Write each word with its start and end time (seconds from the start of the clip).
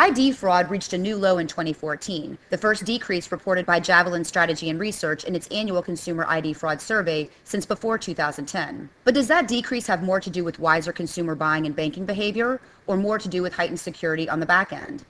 ID 0.00 0.30
fraud 0.30 0.70
reached 0.70 0.92
a 0.92 0.98
new 0.98 1.16
low 1.16 1.38
in 1.38 1.48
2014, 1.48 2.38
the 2.50 2.56
first 2.56 2.84
decrease 2.84 3.32
reported 3.32 3.66
by 3.66 3.80
Javelin 3.80 4.22
Strategy 4.22 4.70
and 4.70 4.78
Research 4.78 5.24
in 5.24 5.34
its 5.34 5.48
annual 5.48 5.82
consumer 5.82 6.24
ID 6.28 6.52
fraud 6.52 6.80
survey 6.80 7.28
since 7.42 7.66
before 7.66 7.98
2010. 7.98 8.88
But 9.02 9.14
does 9.14 9.26
that 9.26 9.48
decrease 9.48 9.88
have 9.88 10.04
more 10.04 10.20
to 10.20 10.30
do 10.30 10.44
with 10.44 10.60
wiser 10.60 10.92
consumer 10.92 11.34
buying 11.34 11.66
and 11.66 11.74
banking 11.74 12.06
behavior, 12.06 12.60
or 12.86 12.96
more 12.96 13.18
to 13.18 13.28
do 13.28 13.42
with 13.42 13.54
heightened 13.54 13.80
security 13.80 14.28
on 14.28 14.38
the 14.38 14.46
back 14.46 14.72
end? 14.72 15.04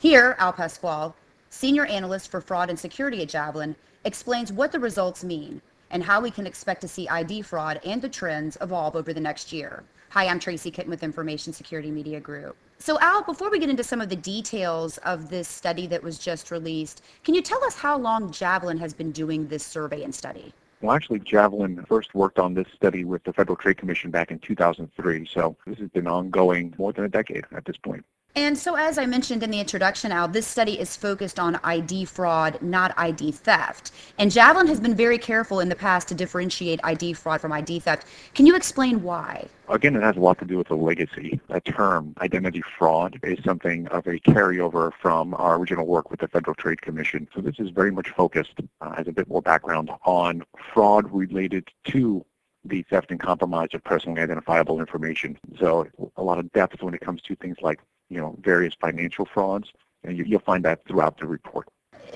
Here, 0.00 0.34
Al 0.40 0.52
Pascual, 0.52 1.14
senior 1.50 1.86
analyst 1.86 2.28
for 2.28 2.40
fraud 2.40 2.70
and 2.70 2.78
security 2.78 3.22
at 3.22 3.28
Javelin, 3.28 3.76
explains 4.04 4.52
what 4.52 4.72
the 4.72 4.80
results 4.80 5.22
mean 5.22 5.62
and 5.92 6.02
how 6.02 6.20
we 6.20 6.32
can 6.32 6.44
expect 6.44 6.80
to 6.80 6.88
see 6.88 7.08
ID 7.08 7.42
fraud 7.42 7.78
and 7.86 8.02
the 8.02 8.08
trends 8.08 8.58
evolve 8.60 8.96
over 8.96 9.12
the 9.12 9.20
next 9.20 9.52
year. 9.52 9.84
Hi, 10.08 10.26
I'm 10.26 10.40
Tracy 10.40 10.72
Kitten 10.72 10.90
with 10.90 11.04
Information 11.04 11.52
Security 11.52 11.92
Media 11.92 12.18
Group. 12.18 12.56
So, 12.78 12.98
Al, 13.00 13.22
before 13.22 13.50
we 13.50 13.58
get 13.58 13.70
into 13.70 13.84
some 13.84 14.00
of 14.00 14.08
the 14.08 14.16
details 14.16 14.98
of 14.98 15.30
this 15.30 15.48
study 15.48 15.86
that 15.86 16.02
was 16.02 16.18
just 16.18 16.50
released, 16.50 17.02
can 17.22 17.34
you 17.34 17.40
tell 17.40 17.64
us 17.64 17.74
how 17.74 17.96
long 17.96 18.30
Javelin 18.30 18.78
has 18.78 18.92
been 18.92 19.10
doing 19.10 19.46
this 19.48 19.64
survey 19.64 20.02
and 20.02 20.14
study? 20.14 20.52
Well, 20.82 20.94
actually, 20.94 21.20
Javelin 21.20 21.82
first 21.88 22.14
worked 22.14 22.38
on 22.38 22.52
this 22.52 22.66
study 22.74 23.04
with 23.04 23.24
the 23.24 23.32
Federal 23.32 23.56
Trade 23.56 23.78
Commission 23.78 24.10
back 24.10 24.30
in 24.30 24.38
2003, 24.38 25.26
so 25.32 25.56
this 25.66 25.78
has 25.78 25.88
been 25.88 26.06
ongoing 26.06 26.74
more 26.76 26.92
than 26.92 27.04
a 27.04 27.08
decade 27.08 27.46
at 27.56 27.64
this 27.64 27.78
point. 27.78 28.04
And 28.36 28.58
so, 28.58 28.74
as 28.74 28.98
I 28.98 29.06
mentioned 29.06 29.44
in 29.44 29.50
the 29.52 29.60
introduction, 29.60 30.10
Al, 30.10 30.26
this 30.26 30.44
study 30.44 30.80
is 30.80 30.96
focused 30.96 31.38
on 31.38 31.60
ID 31.62 32.04
fraud, 32.06 32.60
not 32.60 32.92
ID 32.96 33.30
theft. 33.30 33.92
And 34.18 34.28
Javelin 34.28 34.66
has 34.66 34.80
been 34.80 34.96
very 34.96 35.18
careful 35.18 35.60
in 35.60 35.68
the 35.68 35.76
past 35.76 36.08
to 36.08 36.16
differentiate 36.16 36.80
ID 36.82 37.12
fraud 37.12 37.40
from 37.40 37.52
ID 37.52 37.78
theft. 37.78 38.08
Can 38.34 38.44
you 38.44 38.56
explain 38.56 39.04
why? 39.04 39.46
Again, 39.68 39.94
it 39.94 40.02
has 40.02 40.16
a 40.16 40.20
lot 40.20 40.40
to 40.40 40.44
do 40.44 40.58
with 40.58 40.66
the 40.66 40.74
legacy. 40.74 41.40
That 41.46 41.64
term, 41.64 42.12
identity 42.20 42.64
fraud, 42.76 43.20
is 43.22 43.38
something 43.44 43.86
of 43.88 44.04
a 44.08 44.18
carryover 44.18 44.90
from 45.00 45.34
our 45.34 45.56
original 45.56 45.86
work 45.86 46.10
with 46.10 46.18
the 46.18 46.26
Federal 46.26 46.56
Trade 46.56 46.82
Commission. 46.82 47.28
So 47.36 47.40
this 47.40 47.60
is 47.60 47.70
very 47.70 47.92
much 47.92 48.08
focused, 48.16 48.58
uh, 48.80 48.94
as 48.96 49.06
a 49.06 49.12
bit 49.12 49.28
more 49.28 49.42
background, 49.42 49.92
on 50.04 50.42
fraud 50.72 51.08
related 51.12 51.68
to 51.90 52.26
the 52.64 52.82
theft 52.90 53.10
and 53.10 53.20
compromise 53.20 53.68
of 53.74 53.84
personally 53.84 54.20
identifiable 54.20 54.80
information. 54.80 55.38
So 55.60 55.86
a 56.16 56.22
lot 56.22 56.38
of 56.38 56.50
depth 56.52 56.82
when 56.82 56.94
it 56.94 57.00
comes 57.00 57.22
to 57.22 57.36
things 57.36 57.58
like 57.62 57.78
you 58.14 58.20
know, 58.20 58.36
various 58.40 58.74
financial 58.80 59.24
frauds, 59.24 59.72
and 60.04 60.16
you, 60.16 60.24
will 60.28 60.38
find 60.38 60.64
that 60.64 60.86
throughout 60.86 61.18
the 61.18 61.26
report. 61.26 61.68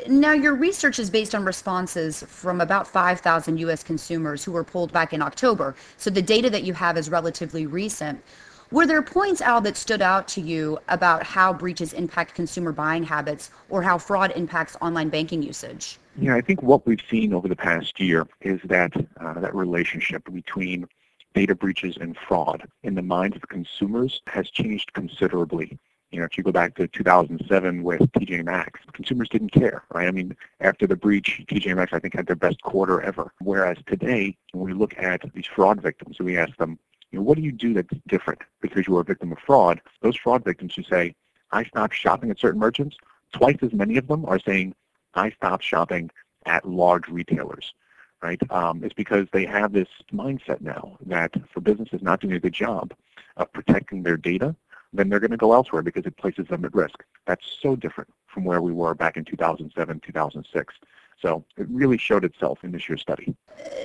Now, 0.06 0.32
your 0.32 0.54
research 0.54 0.98
is 0.98 1.10
based 1.10 1.34
on 1.34 1.44
responses 1.44 2.22
from 2.22 2.60
about 2.60 2.86
5,000 2.86 3.58
U.S. 3.58 3.82
consumers 3.82 4.44
who 4.44 4.52
were 4.52 4.62
polled 4.62 4.92
back 4.92 5.12
in 5.12 5.20
October. 5.20 5.74
So 5.96 6.08
the 6.08 6.22
data 6.22 6.50
that 6.50 6.62
you 6.62 6.72
have 6.74 6.96
is 6.96 7.10
relatively 7.10 7.66
recent. 7.66 8.22
Were 8.70 8.86
there 8.86 9.02
points, 9.02 9.40
Al, 9.40 9.62
that 9.62 9.76
stood 9.76 10.02
out 10.02 10.28
to 10.28 10.42
you 10.42 10.78
about 10.88 11.22
how 11.22 11.52
breaches 11.52 11.94
impact 11.94 12.34
consumer 12.34 12.70
buying 12.70 13.02
habits 13.02 13.50
or 13.70 13.82
how 13.82 13.96
fraud 13.96 14.30
impacts 14.36 14.76
online 14.82 15.08
banking 15.08 15.42
usage? 15.42 15.98
Yeah, 16.20 16.36
I 16.36 16.42
think 16.42 16.62
what 16.62 16.86
we've 16.86 17.00
seen 17.10 17.32
over 17.32 17.48
the 17.48 17.56
past 17.56 17.98
year 17.98 18.26
is 18.42 18.60
that 18.64 18.92
uh, 19.20 19.40
that 19.40 19.54
relationship 19.54 20.30
between 20.30 20.86
data 21.34 21.54
breaches 21.54 21.96
and 21.98 22.16
fraud 22.16 22.68
in 22.82 22.94
the 22.94 23.02
minds 23.02 23.36
of 23.36 23.48
consumers 23.48 24.20
has 24.26 24.50
changed 24.50 24.92
considerably. 24.92 25.78
You 26.10 26.20
know, 26.20 26.24
if 26.24 26.38
you 26.38 26.44
go 26.44 26.52
back 26.52 26.74
to 26.76 26.88
2007 26.88 27.82
with 27.82 28.00
TJ 28.12 28.44
Maxx, 28.44 28.80
consumers 28.92 29.28
didn't 29.28 29.52
care, 29.52 29.84
right? 29.92 30.08
I 30.08 30.10
mean, 30.10 30.34
after 30.60 30.86
the 30.86 30.96
breach, 30.96 31.44
TJ 31.48 31.76
Maxx, 31.76 31.92
I 31.92 31.98
think, 31.98 32.14
had 32.14 32.26
their 32.26 32.36
best 32.36 32.62
quarter 32.62 33.02
ever. 33.02 33.32
Whereas 33.40 33.76
today, 33.86 34.36
when 34.52 34.64
we 34.64 34.72
look 34.72 34.96
at 34.96 35.22
these 35.34 35.46
fraud 35.46 35.82
victims, 35.82 36.16
and 36.18 36.26
we 36.26 36.38
ask 36.38 36.56
them, 36.56 36.78
you 37.10 37.18
know, 37.18 37.22
what 37.22 37.36
do 37.36 37.42
you 37.42 37.52
do 37.52 37.74
that's 37.74 37.88
different 38.06 38.40
because 38.60 38.86
you 38.86 38.94
were 38.94 39.00
a 39.00 39.04
victim 39.04 39.32
of 39.32 39.38
fraud? 39.38 39.80
Those 40.00 40.16
fraud 40.16 40.44
victims 40.44 40.74
who 40.74 40.82
say, 40.82 41.14
I 41.52 41.64
stopped 41.64 41.94
shopping 41.94 42.30
at 42.30 42.38
certain 42.38 42.60
merchants, 42.60 42.96
twice 43.32 43.56
as 43.62 43.72
many 43.72 43.96
of 43.96 44.08
them 44.08 44.24
are 44.24 44.38
saying, 44.38 44.74
I 45.14 45.30
stopped 45.30 45.64
shopping 45.64 46.10
at 46.46 46.66
large 46.68 47.08
retailers 47.08 47.74
right? 48.22 48.40
Um, 48.50 48.82
is 48.82 48.92
because 48.92 49.26
they 49.32 49.44
have 49.46 49.72
this 49.72 49.88
mindset 50.12 50.60
now 50.60 50.98
that 51.06 51.32
for 51.52 51.60
businesses 51.60 52.02
not 52.02 52.20
doing 52.20 52.34
a 52.34 52.40
good 52.40 52.52
job 52.52 52.92
of 53.36 53.52
protecting 53.52 54.02
their 54.02 54.16
data, 54.16 54.56
then 54.92 55.08
they're 55.08 55.20
going 55.20 55.30
to 55.30 55.36
go 55.36 55.52
elsewhere 55.52 55.82
because 55.82 56.06
it 56.06 56.16
places 56.16 56.46
them 56.48 56.64
at 56.64 56.74
risk. 56.74 57.04
That's 57.26 57.58
so 57.60 57.76
different 57.76 58.10
from 58.26 58.44
where 58.44 58.62
we 58.62 58.72
were 58.72 58.94
back 58.94 59.16
in 59.16 59.24
2007, 59.24 60.00
2006. 60.00 60.74
So 61.20 61.44
it 61.56 61.66
really 61.68 61.98
showed 61.98 62.24
itself 62.24 62.62
in 62.62 62.70
this 62.70 62.88
year's 62.88 63.00
study. 63.00 63.34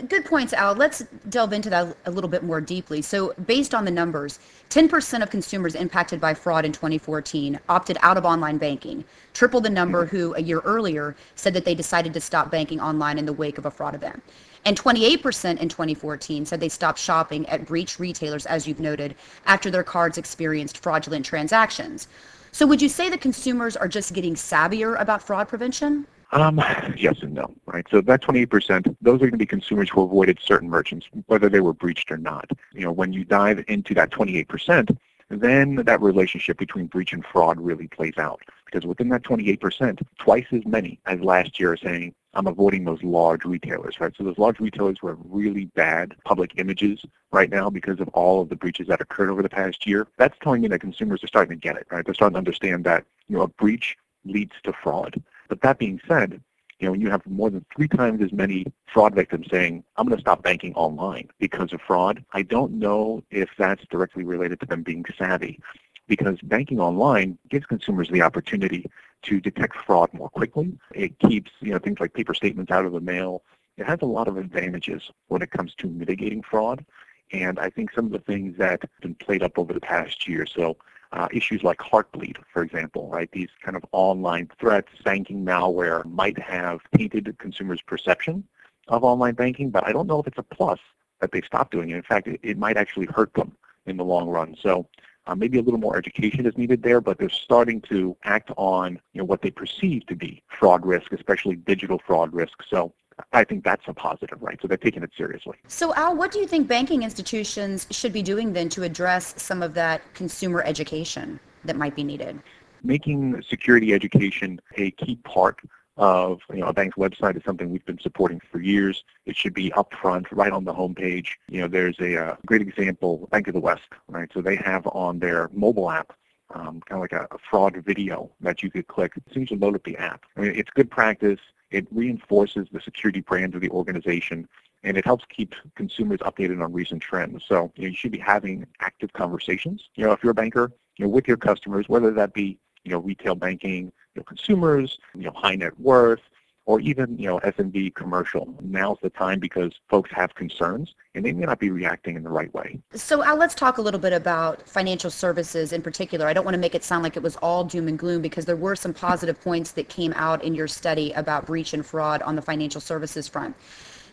Good 0.07 0.25
points, 0.25 0.53
Al. 0.53 0.75
Let's 0.75 0.99
delve 1.29 1.51
into 1.51 1.69
that 1.71 1.97
a 2.05 2.11
little 2.11 2.29
bit 2.29 2.43
more 2.43 2.61
deeply. 2.61 3.01
So 3.01 3.33
based 3.47 3.73
on 3.73 3.85
the 3.85 3.91
numbers, 3.91 4.39
10% 4.69 5.23
of 5.23 5.31
consumers 5.31 5.73
impacted 5.73 6.21
by 6.21 6.35
fraud 6.35 6.63
in 6.63 6.71
2014 6.71 7.59
opted 7.69 7.97
out 8.01 8.17
of 8.17 8.25
online 8.25 8.59
banking, 8.59 9.03
triple 9.33 9.61
the 9.61 9.69
number 9.69 10.05
mm-hmm. 10.05 10.15
who 10.15 10.35
a 10.35 10.41
year 10.41 10.59
earlier 10.59 11.15
said 11.33 11.55
that 11.55 11.65
they 11.65 11.73
decided 11.73 12.13
to 12.13 12.21
stop 12.21 12.51
banking 12.51 12.79
online 12.79 13.17
in 13.17 13.25
the 13.25 13.33
wake 13.33 13.57
of 13.57 13.65
a 13.65 13.71
fraud 13.71 13.95
event. 13.95 14.21
And 14.65 14.79
28% 14.79 15.59
in 15.59 15.69
2014 15.69 16.45
said 16.45 16.59
they 16.59 16.69
stopped 16.69 16.99
shopping 16.99 17.47
at 17.49 17.65
breach 17.65 17.99
retailers, 17.99 18.45
as 18.45 18.67
you've 18.67 18.79
noted, 18.79 19.15
after 19.45 19.71
their 19.71 19.83
cards 19.83 20.17
experienced 20.17 20.77
fraudulent 20.77 21.25
transactions. 21.25 22.07
So 22.51 22.67
would 22.67 22.81
you 22.81 22.89
say 22.89 23.09
that 23.09 23.19
consumers 23.19 23.75
are 23.75 23.87
just 23.87 24.13
getting 24.13 24.35
savvier 24.35 24.99
about 25.01 25.23
fraud 25.23 25.47
prevention? 25.47 26.05
Um, 26.33 26.59
yes 26.97 27.17
and 27.21 27.35
no, 27.35 27.53
right? 27.67 27.85
So 27.91 28.01
that 28.01 28.21
28%, 28.23 28.95
those 29.01 29.15
are 29.15 29.19
going 29.19 29.31
to 29.33 29.37
be 29.37 29.45
consumers 29.45 29.87
who 29.91 30.01
avoided 30.01 30.39
certain 30.41 30.67
merchants, 30.67 31.05
whether 31.27 31.47
they 31.47 31.59
were 31.59 31.73
breached 31.73 32.11
or 32.11 32.17
not. 32.17 32.49
You 32.73 32.81
know, 32.81 32.91
when 32.91 33.13
you 33.13 33.23
dive 33.23 33.63
into 33.67 33.93
that 33.93 34.09
28%, 34.09 34.97
then 35.29 35.75
that 35.75 36.01
relationship 36.01 36.57
between 36.57 36.87
breach 36.87 37.13
and 37.13 37.23
fraud 37.23 37.59
really 37.59 37.87
plays 37.87 38.17
out. 38.17 38.41
Because 38.65 38.83
within 38.83 39.09
that 39.09 39.21
28%, 39.21 40.01
twice 40.17 40.47
as 40.51 40.65
many 40.65 40.99
as 41.05 41.19
last 41.19 41.59
year 41.59 41.73
are 41.73 41.77
saying, 41.77 42.15
I'm 42.33 42.47
avoiding 42.47 42.83
those 42.83 43.03
large 43.03 43.45
retailers, 43.45 43.99
right? 43.99 44.11
So 44.17 44.23
those 44.23 44.39
large 44.39 44.59
retailers 44.59 44.97
who 44.99 45.09
have 45.09 45.19
really 45.23 45.65
bad 45.65 46.15
public 46.25 46.53
images 46.57 47.05
right 47.31 47.49
now 47.51 47.69
because 47.69 47.99
of 47.99 48.07
all 48.09 48.41
of 48.41 48.49
the 48.49 48.55
breaches 48.55 48.87
that 48.87 49.01
occurred 49.01 49.29
over 49.29 49.43
the 49.43 49.49
past 49.49 49.85
year. 49.85 50.07
That's 50.17 50.37
telling 50.41 50.63
me 50.63 50.67
that 50.69 50.81
consumers 50.81 51.23
are 51.23 51.27
starting 51.27 51.55
to 51.55 51.61
get 51.61 51.75
it, 51.77 51.85
right? 51.91 52.03
They're 52.03 52.15
starting 52.15 52.33
to 52.33 52.39
understand 52.39 52.85
that, 52.85 53.05
you 53.27 53.37
know, 53.37 53.43
a 53.43 53.47
breach 53.47 53.95
leads 54.25 54.53
to 54.63 54.73
fraud. 54.73 55.21
But 55.49 55.61
that 55.61 55.77
being 55.77 55.99
said, 56.07 56.41
you 56.79 56.87
know, 56.87 56.91
when 56.91 57.01
you 57.01 57.09
have 57.09 57.25
more 57.25 57.49
than 57.49 57.65
three 57.75 57.87
times 57.87 58.21
as 58.21 58.33
many 58.33 58.65
fraud 58.91 59.15
victims 59.15 59.47
saying, 59.49 59.83
I'm 59.95 60.05
going 60.07 60.17
to 60.17 60.21
stop 60.21 60.43
banking 60.43 60.73
online 60.73 61.29
because 61.39 61.71
of 61.71 61.81
fraud, 61.81 62.23
I 62.33 62.41
don't 62.41 62.73
know 62.73 63.23
if 63.31 63.49
that's 63.57 63.85
directly 63.89 64.23
related 64.23 64.59
to 64.61 64.65
them 64.65 64.83
being 64.83 65.05
savvy 65.17 65.59
because 66.07 66.39
banking 66.43 66.79
online 66.79 67.37
gives 67.49 67.65
consumers 67.65 68.09
the 68.09 68.21
opportunity 68.21 68.89
to 69.23 69.39
detect 69.39 69.77
fraud 69.85 70.13
more 70.13 70.29
quickly. 70.29 70.77
It 70.93 71.17
keeps, 71.19 71.51
you 71.61 71.71
know, 71.71 71.79
things 71.79 71.99
like 71.99 72.13
paper 72.13 72.33
statements 72.33 72.71
out 72.71 72.85
of 72.85 72.91
the 72.91 72.99
mail. 72.99 73.43
It 73.77 73.85
has 73.85 73.99
a 74.01 74.05
lot 74.05 74.27
of 74.27 74.37
advantages 74.37 75.09
when 75.27 75.41
it 75.41 75.51
comes 75.51 75.73
to 75.75 75.87
mitigating 75.87 76.43
fraud. 76.43 76.85
And 77.31 77.57
I 77.57 77.69
think 77.69 77.91
some 77.93 78.05
of 78.05 78.11
the 78.11 78.19
things 78.19 78.57
that 78.57 78.81
have 78.81 79.01
been 79.01 79.15
played 79.15 79.41
up 79.41 79.57
over 79.57 79.73
the 79.73 79.79
past 79.79 80.27
year. 80.27 80.45
So 80.45 80.77
uh, 81.13 81.27
issues 81.31 81.63
like 81.63 81.77
Heartbleed, 81.77 82.37
for 82.51 82.63
example, 82.63 83.07
right? 83.07 83.29
These 83.31 83.49
kind 83.61 83.77
of 83.77 83.85
online 83.91 84.49
threats, 84.59 84.89
banking 85.05 85.45
malware 85.45 86.03
might 86.05 86.37
have 86.39 86.79
tainted 86.95 87.33
consumers' 87.37 87.81
perception 87.81 88.43
of 88.87 89.03
online 89.03 89.35
banking, 89.35 89.69
but 89.69 89.87
I 89.87 89.93
don't 89.93 90.07
know 90.07 90.19
if 90.19 90.27
it's 90.27 90.39
a 90.39 90.43
plus 90.43 90.79
that 91.21 91.31
they 91.31 91.41
stop 91.41 91.71
doing 91.71 91.91
it. 91.91 91.95
In 91.95 92.01
fact, 92.01 92.27
it, 92.27 92.39
it 92.43 92.57
might 92.57 92.77
actually 92.77 93.05
hurt 93.05 93.33
them 93.35 93.55
in 93.85 93.95
the 93.95 94.03
long 94.03 94.27
run. 94.27 94.55
So 94.59 94.87
uh, 95.27 95.35
maybe 95.35 95.59
a 95.59 95.61
little 95.61 95.79
more 95.79 95.97
education 95.97 96.45
is 96.45 96.57
needed 96.57 96.81
there, 96.81 96.99
but 96.99 97.17
they're 97.17 97.29
starting 97.29 97.79
to 97.81 98.17
act 98.23 98.51
on 98.57 98.99
you 99.13 99.19
know, 99.19 99.25
what 99.25 99.41
they 99.41 99.51
perceive 99.51 100.05
to 100.07 100.15
be 100.15 100.41
fraud 100.59 100.85
risk, 100.85 101.13
especially 101.13 101.55
digital 101.55 102.01
fraud 102.05 102.33
risk. 102.33 102.61
So 102.67 102.93
I 103.31 103.43
think 103.43 103.63
that's 103.63 103.83
a 103.87 103.93
positive, 103.93 104.41
right? 104.41 104.59
So 104.61 104.67
they're 104.67 104.77
taking 104.77 105.03
it 105.03 105.11
seriously. 105.17 105.57
So, 105.67 105.93
Al, 105.95 106.15
what 106.15 106.31
do 106.31 106.39
you 106.39 106.47
think 106.47 106.67
banking 106.67 107.03
institutions 107.03 107.87
should 107.91 108.13
be 108.13 108.21
doing 108.21 108.53
then 108.53 108.69
to 108.69 108.83
address 108.83 109.33
some 109.37 109.61
of 109.61 109.73
that 109.75 110.01
consumer 110.13 110.63
education 110.65 111.39
that 111.65 111.75
might 111.75 111.95
be 111.95 112.03
needed? 112.03 112.41
Making 112.83 113.41
security 113.47 113.93
education 113.93 114.59
a 114.77 114.91
key 114.91 115.15
part 115.23 115.59
of 115.95 116.39
you 116.51 116.59
know, 116.59 116.67
a 116.67 116.73
bank's 116.73 116.97
website 116.97 117.37
is 117.37 117.43
something 117.45 117.69
we've 117.69 117.85
been 117.85 117.99
supporting 117.99 118.41
for 118.51 118.59
years. 118.59 119.03
It 119.25 119.35
should 119.35 119.53
be 119.53 119.69
upfront, 119.71 120.25
right 120.31 120.51
on 120.51 120.65
the 120.65 120.73
homepage. 120.73 121.27
You 121.49 121.61
know, 121.61 121.67
there's 121.67 121.97
a, 121.99 122.13
a 122.13 122.25
uh, 122.25 122.35
great 122.45 122.61
example, 122.61 123.27
Bank 123.31 123.47
of 123.47 123.53
the 123.53 123.59
West, 123.59 123.81
right? 124.07 124.29
So 124.33 124.41
they 124.41 124.55
have 124.57 124.87
on 124.87 125.19
their 125.19 125.49
mobile 125.53 125.89
app 125.91 126.13
um, 126.53 126.81
kind 126.87 126.93
of 126.93 126.99
like 126.99 127.13
a, 127.13 127.27
a, 127.33 127.37
fraud 127.49 127.75
video 127.85 128.29
that 128.41 128.61
you 128.61 128.69
could 128.69 128.87
click 128.87 129.13
as 129.15 129.33
soon 129.33 129.43
as 129.43 129.51
you 129.51 129.57
load 129.57 129.75
up 129.75 129.83
the 129.83 129.97
app. 129.97 130.23
I 130.37 130.41
mean, 130.41 130.53
it's 130.55 130.69
good 130.71 130.89
practice. 130.89 131.39
It 131.73 131.87
reinforces 131.91 132.67
the 132.71 132.79
security 132.79 133.21
brand 133.21 133.55
of 133.55 133.61
the 133.61 133.69
organization, 133.69 134.47
and 134.83 134.95
it 134.95 135.03
helps 135.03 135.25
keep 135.27 135.55
consumers 135.75 136.19
updated 136.19 136.63
on 136.63 136.71
recent 136.71 137.01
trends. 137.01 137.43
So 137.47 137.71
you, 137.75 137.83
know, 137.83 137.89
you 137.89 137.95
should 137.95 138.11
be 138.11 138.19
having 138.19 138.65
active 138.79 139.11
conversations. 139.13 139.89
You 139.95 140.05
know, 140.05 140.11
if 140.11 140.23
you're 140.23 140.31
a 140.31 140.35
banker, 140.35 140.71
you 140.97 141.05
know, 141.05 141.09
with 141.09 141.27
your 141.27 141.37
customers, 141.37 141.89
whether 141.89 142.11
that 142.11 142.33
be 142.33 142.59
you 142.83 142.91
know 142.91 142.99
retail 142.99 143.33
banking, 143.33 143.85
you 143.85 144.17
know, 144.17 144.23
consumers, 144.23 144.99
you 145.15 145.23
know, 145.23 145.31
high 145.35 145.55
net 145.55 145.77
worth, 145.79 146.21
or 146.65 146.79
even 146.79 147.17
you 147.17 147.27
know 147.27 147.39
SMB 147.39 147.95
commercial. 147.95 148.55
Now's 148.61 148.97
the 149.01 149.09
time 149.09 149.39
because 149.39 149.71
folks 149.89 150.11
have 150.13 150.33
concerns 150.35 150.93
and 151.15 151.23
they 151.23 151.31
may 151.31 151.45
not 151.45 151.59
be 151.59 151.69
reacting 151.69 152.15
in 152.15 152.23
the 152.23 152.29
right 152.29 152.53
way. 152.53 152.79
So 152.93 153.23
Al, 153.23 153.35
let's 153.35 153.55
talk 153.55 153.77
a 153.77 153.81
little 153.81 153.99
bit 153.99 154.13
about 154.13 154.67
financial 154.67 155.11
services 155.11 155.73
in 155.73 155.81
particular. 155.81 156.27
I 156.27 156.33
don't 156.33 156.45
want 156.45 156.55
to 156.55 156.59
make 156.59 156.75
it 156.75 156.83
sound 156.83 157.03
like 157.03 157.17
it 157.17 157.23
was 157.23 157.35
all 157.37 157.63
doom 157.63 157.87
and 157.87 157.99
gloom 157.99 158.21
because 158.21 158.45
there 158.45 158.55
were 158.55 158.75
some 158.75 158.93
positive 158.93 159.39
points 159.41 159.71
that 159.71 159.89
came 159.89 160.13
out 160.13 160.43
in 160.43 160.55
your 160.55 160.67
study 160.67 161.11
about 161.13 161.45
breach 161.45 161.73
and 161.73 161.85
fraud 161.85 162.21
on 162.21 162.35
the 162.35 162.41
financial 162.41 162.81
services 162.81 163.27
front. 163.27 163.55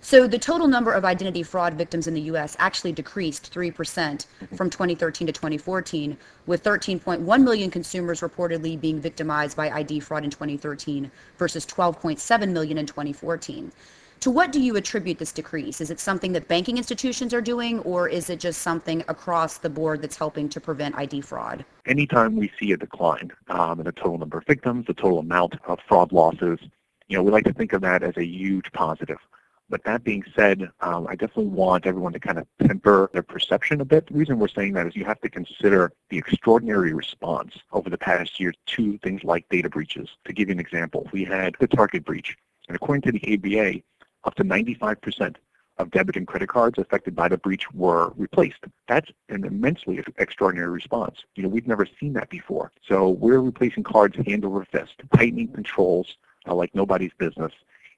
So 0.03 0.27
the 0.27 0.39
total 0.39 0.67
number 0.67 0.93
of 0.93 1.05
identity 1.05 1.43
fraud 1.43 1.75
victims 1.75 2.07
in 2.07 2.15
the 2.15 2.23
U.S. 2.23 2.57
actually 2.59 2.93
decreased 2.93 3.53
3% 3.53 3.73
mm-hmm. 3.73 4.57
from 4.57 4.71
2013 4.71 5.27
to 5.27 5.33
2014, 5.33 6.17
with 6.47 6.63
13.1 6.63 7.43
million 7.43 7.71
consumers 7.71 8.21
reportedly 8.21 8.81
being 8.81 8.99
victimized 8.99 9.57
by 9.57 9.71
ID 9.71 10.01
fraud 10.01 10.25
in 10.25 10.31
2013 10.31 11.11
versus 11.37 11.67
12.7 11.67 12.51
million 12.51 12.79
in 12.79 12.87
2014. 12.87 13.71
To 14.21 14.31
what 14.31 14.53
do 14.53 14.61
you 14.61 14.77
attribute 14.77 15.19
this 15.19 15.33
decrease? 15.33 15.81
Is 15.81 15.91
it 15.91 16.01
something 16.01 16.33
that 16.33 16.49
banking 16.49 16.77
institutions 16.77 17.33
are 17.33 17.41
doing, 17.41 17.79
or 17.81 18.09
is 18.09 18.29
it 18.29 18.41
just 18.41 18.61
something 18.61 19.03
across 19.09 19.59
the 19.59 19.71
board 19.71 20.03
that's 20.03 20.17
helping 20.17 20.49
to 20.51 20.61
prevent 20.61 20.95
ID 20.97 21.23
fraud? 21.23 21.65
Anytime 21.87 22.37
we 22.37 22.51
see 22.61 22.73
a 22.73 22.77
decline 22.77 23.31
um, 23.49 23.81
in 23.81 23.87
the 23.87 23.93
total 23.93 24.19
number 24.19 24.39
of 24.39 24.45
victims, 24.47 24.87
the 24.87 24.95
total 24.95 25.21
amount 25.21 25.55
of 25.67 25.79
fraud 25.89 26.13
losses, 26.13 26.59
you 27.09 27.17
know, 27.17 27.23
we 27.23 27.31
like 27.31 27.45
to 27.45 27.55
think 27.55 27.73
of 27.73 27.81
that 27.83 28.03
as 28.03 28.15
a 28.17 28.25
huge 28.25 28.67
positive. 28.73 29.19
But 29.71 29.85
that 29.85 30.03
being 30.03 30.25
said, 30.35 30.69
um, 30.81 31.07
I 31.07 31.15
definitely 31.15 31.47
want 31.47 31.87
everyone 31.87 32.13
to 32.13 32.21
kind 32.21 32.39
of 32.39 32.47
temper 32.61 33.09
their 33.13 33.23
perception 33.23 33.81
a 33.81 33.85
bit. 33.85 34.09
The 34.09 34.15
reason 34.15 34.41
we're 34.41 34.49
saying 34.49 34.73
that 34.73 34.89
is 34.89 34.97
you 34.97 35.05
have 35.05 35.21
to 35.21 35.31
consider 35.31 35.93
the 36.11 36.19
extraordinary 36.19 36.93
response 36.93 37.55
over 37.73 37.89
the 37.89 37.97
past 37.97 38.41
year 38.41 38.53
to 38.67 38.99
things 38.99 39.23
like 39.23 39.49
data 39.49 39.69
breaches. 39.71 40.09
To 40.27 40.33
give 40.33 40.49
you 40.49 40.55
an 40.55 40.61
example, 40.61 41.09
we 41.13 41.25
had 41.25 41.55
the 41.61 41.69
Target 41.69 42.05
breach, 42.05 42.37
and 42.67 42.75
according 42.75 43.03
to 43.03 43.13
the 43.13 43.35
ABA, 43.35 43.83
up 44.25 44.35
to 44.35 44.45
95% 44.45 45.37
of 45.79 45.91
debit 45.93 46.17
and 46.17 46.27
credit 46.27 46.49
cards 46.49 46.79
affected 46.79 47.15
by 47.15 47.29
the 47.29 47.39
breach 47.39 47.71
were 47.73 48.13
replaced. 48.17 48.65
That's 48.89 49.11
an 49.29 49.45
immensely 49.45 50.03
extraordinary 50.19 50.69
response. 50.69 51.21
You 51.37 51.45
know, 51.45 51.49
we've 51.49 51.69
never 51.69 51.87
seen 51.99 52.13
that 52.15 52.29
before. 52.29 52.73
So 52.87 53.11
we're 53.11 53.41
replacing 53.41 53.85
cards 53.85 54.17
hand 54.27 54.45
over 54.45 54.65
fist, 54.65 54.95
tightening 55.15 55.49
controls 55.49 56.17
uh, 56.47 56.55
like 56.55 56.75
nobody's 56.75 57.13
business, 57.19 57.53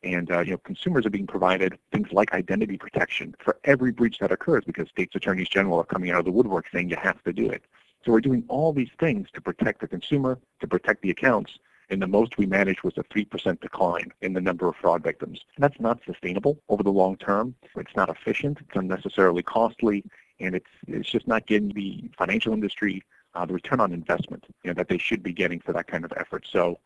and 0.05 0.31
uh, 0.31 0.41
you 0.41 0.53
know, 0.53 0.59
consumers 0.59 1.07
are 1.07 1.11
being 1.11 1.27
provided 1.27 1.79
things 1.93 2.09
like 2.13 2.33
identity 2.33 2.77
protection 2.77 3.35
for 3.39 3.59
every 3.65 3.93
breach 3.93 4.19
that 4.19 4.33
occurs 4.33 4.65
because 4.65 4.89
states 4.89 5.15
attorneys 5.15 5.49
general 5.49 5.79
are 5.79 5.85
coming 5.85 6.11
out 6.11 6.19
of 6.19 6.25
the 6.25 6.33
woodwork 6.33 6.67
saying 6.73 6.89
you 6.91 6.97
have 6.97 7.23
to 7.25 7.33
do 7.33 7.49
it. 7.49 7.63
So 8.05 8.13
we're 8.13 8.21
doing 8.21 8.45
all 8.49 8.73
these 8.73 8.91
things 8.99 9.29
to 9.35 9.41
protect 9.41 9.81
the 9.81 9.89
consumer, 9.89 10.39
to 10.61 10.67
protect 10.67 11.03
the 11.03 11.11
accounts, 11.11 11.59
and 11.89 12.03
the 12.03 12.07
most 12.07 12.39
we 12.39 12.47
managed 12.47 12.83
was 12.83 12.95
a 12.97 13.05
3% 13.05 13.61
decline 13.61 14.13
in 14.23 14.33
the 14.33 14.41
number 14.41 14.67
of 14.67 14.75
fraud 14.77 15.03
victims. 15.03 15.41
And 15.57 15.63
that's 15.63 15.79
not 15.79 16.01
sustainable 16.05 16.59
over 16.69 16.83
the 16.83 16.91
long 16.91 17.17
term. 17.17 17.55
It's 17.77 17.95
not 17.95 18.09
efficient, 18.09 18.59
it's 18.61 18.77
unnecessarily 18.77 19.43
costly, 19.43 20.05
and 20.41 20.55
it's, 20.55 20.71
it's 20.89 21.09
just 21.09 21.29
not 21.29 21.47
getting 21.47 21.69
the 21.69 22.11
financial 22.17 22.53
industry 22.53 23.03
uh, 23.35 23.47
the 23.47 23.55
return 23.55 23.81
on 23.81 23.93
investment 23.93 24.45
you 24.63 24.71
know, 24.71 24.75
that 24.75 24.89
they 24.89 24.99
should 24.99 25.23
be 25.23 25.33
getting 25.33 25.61
for 25.61 25.73
that 25.73 25.87
kind 25.87 26.05
of 26.05 26.13
effort. 26.17 26.47
So 26.51 26.79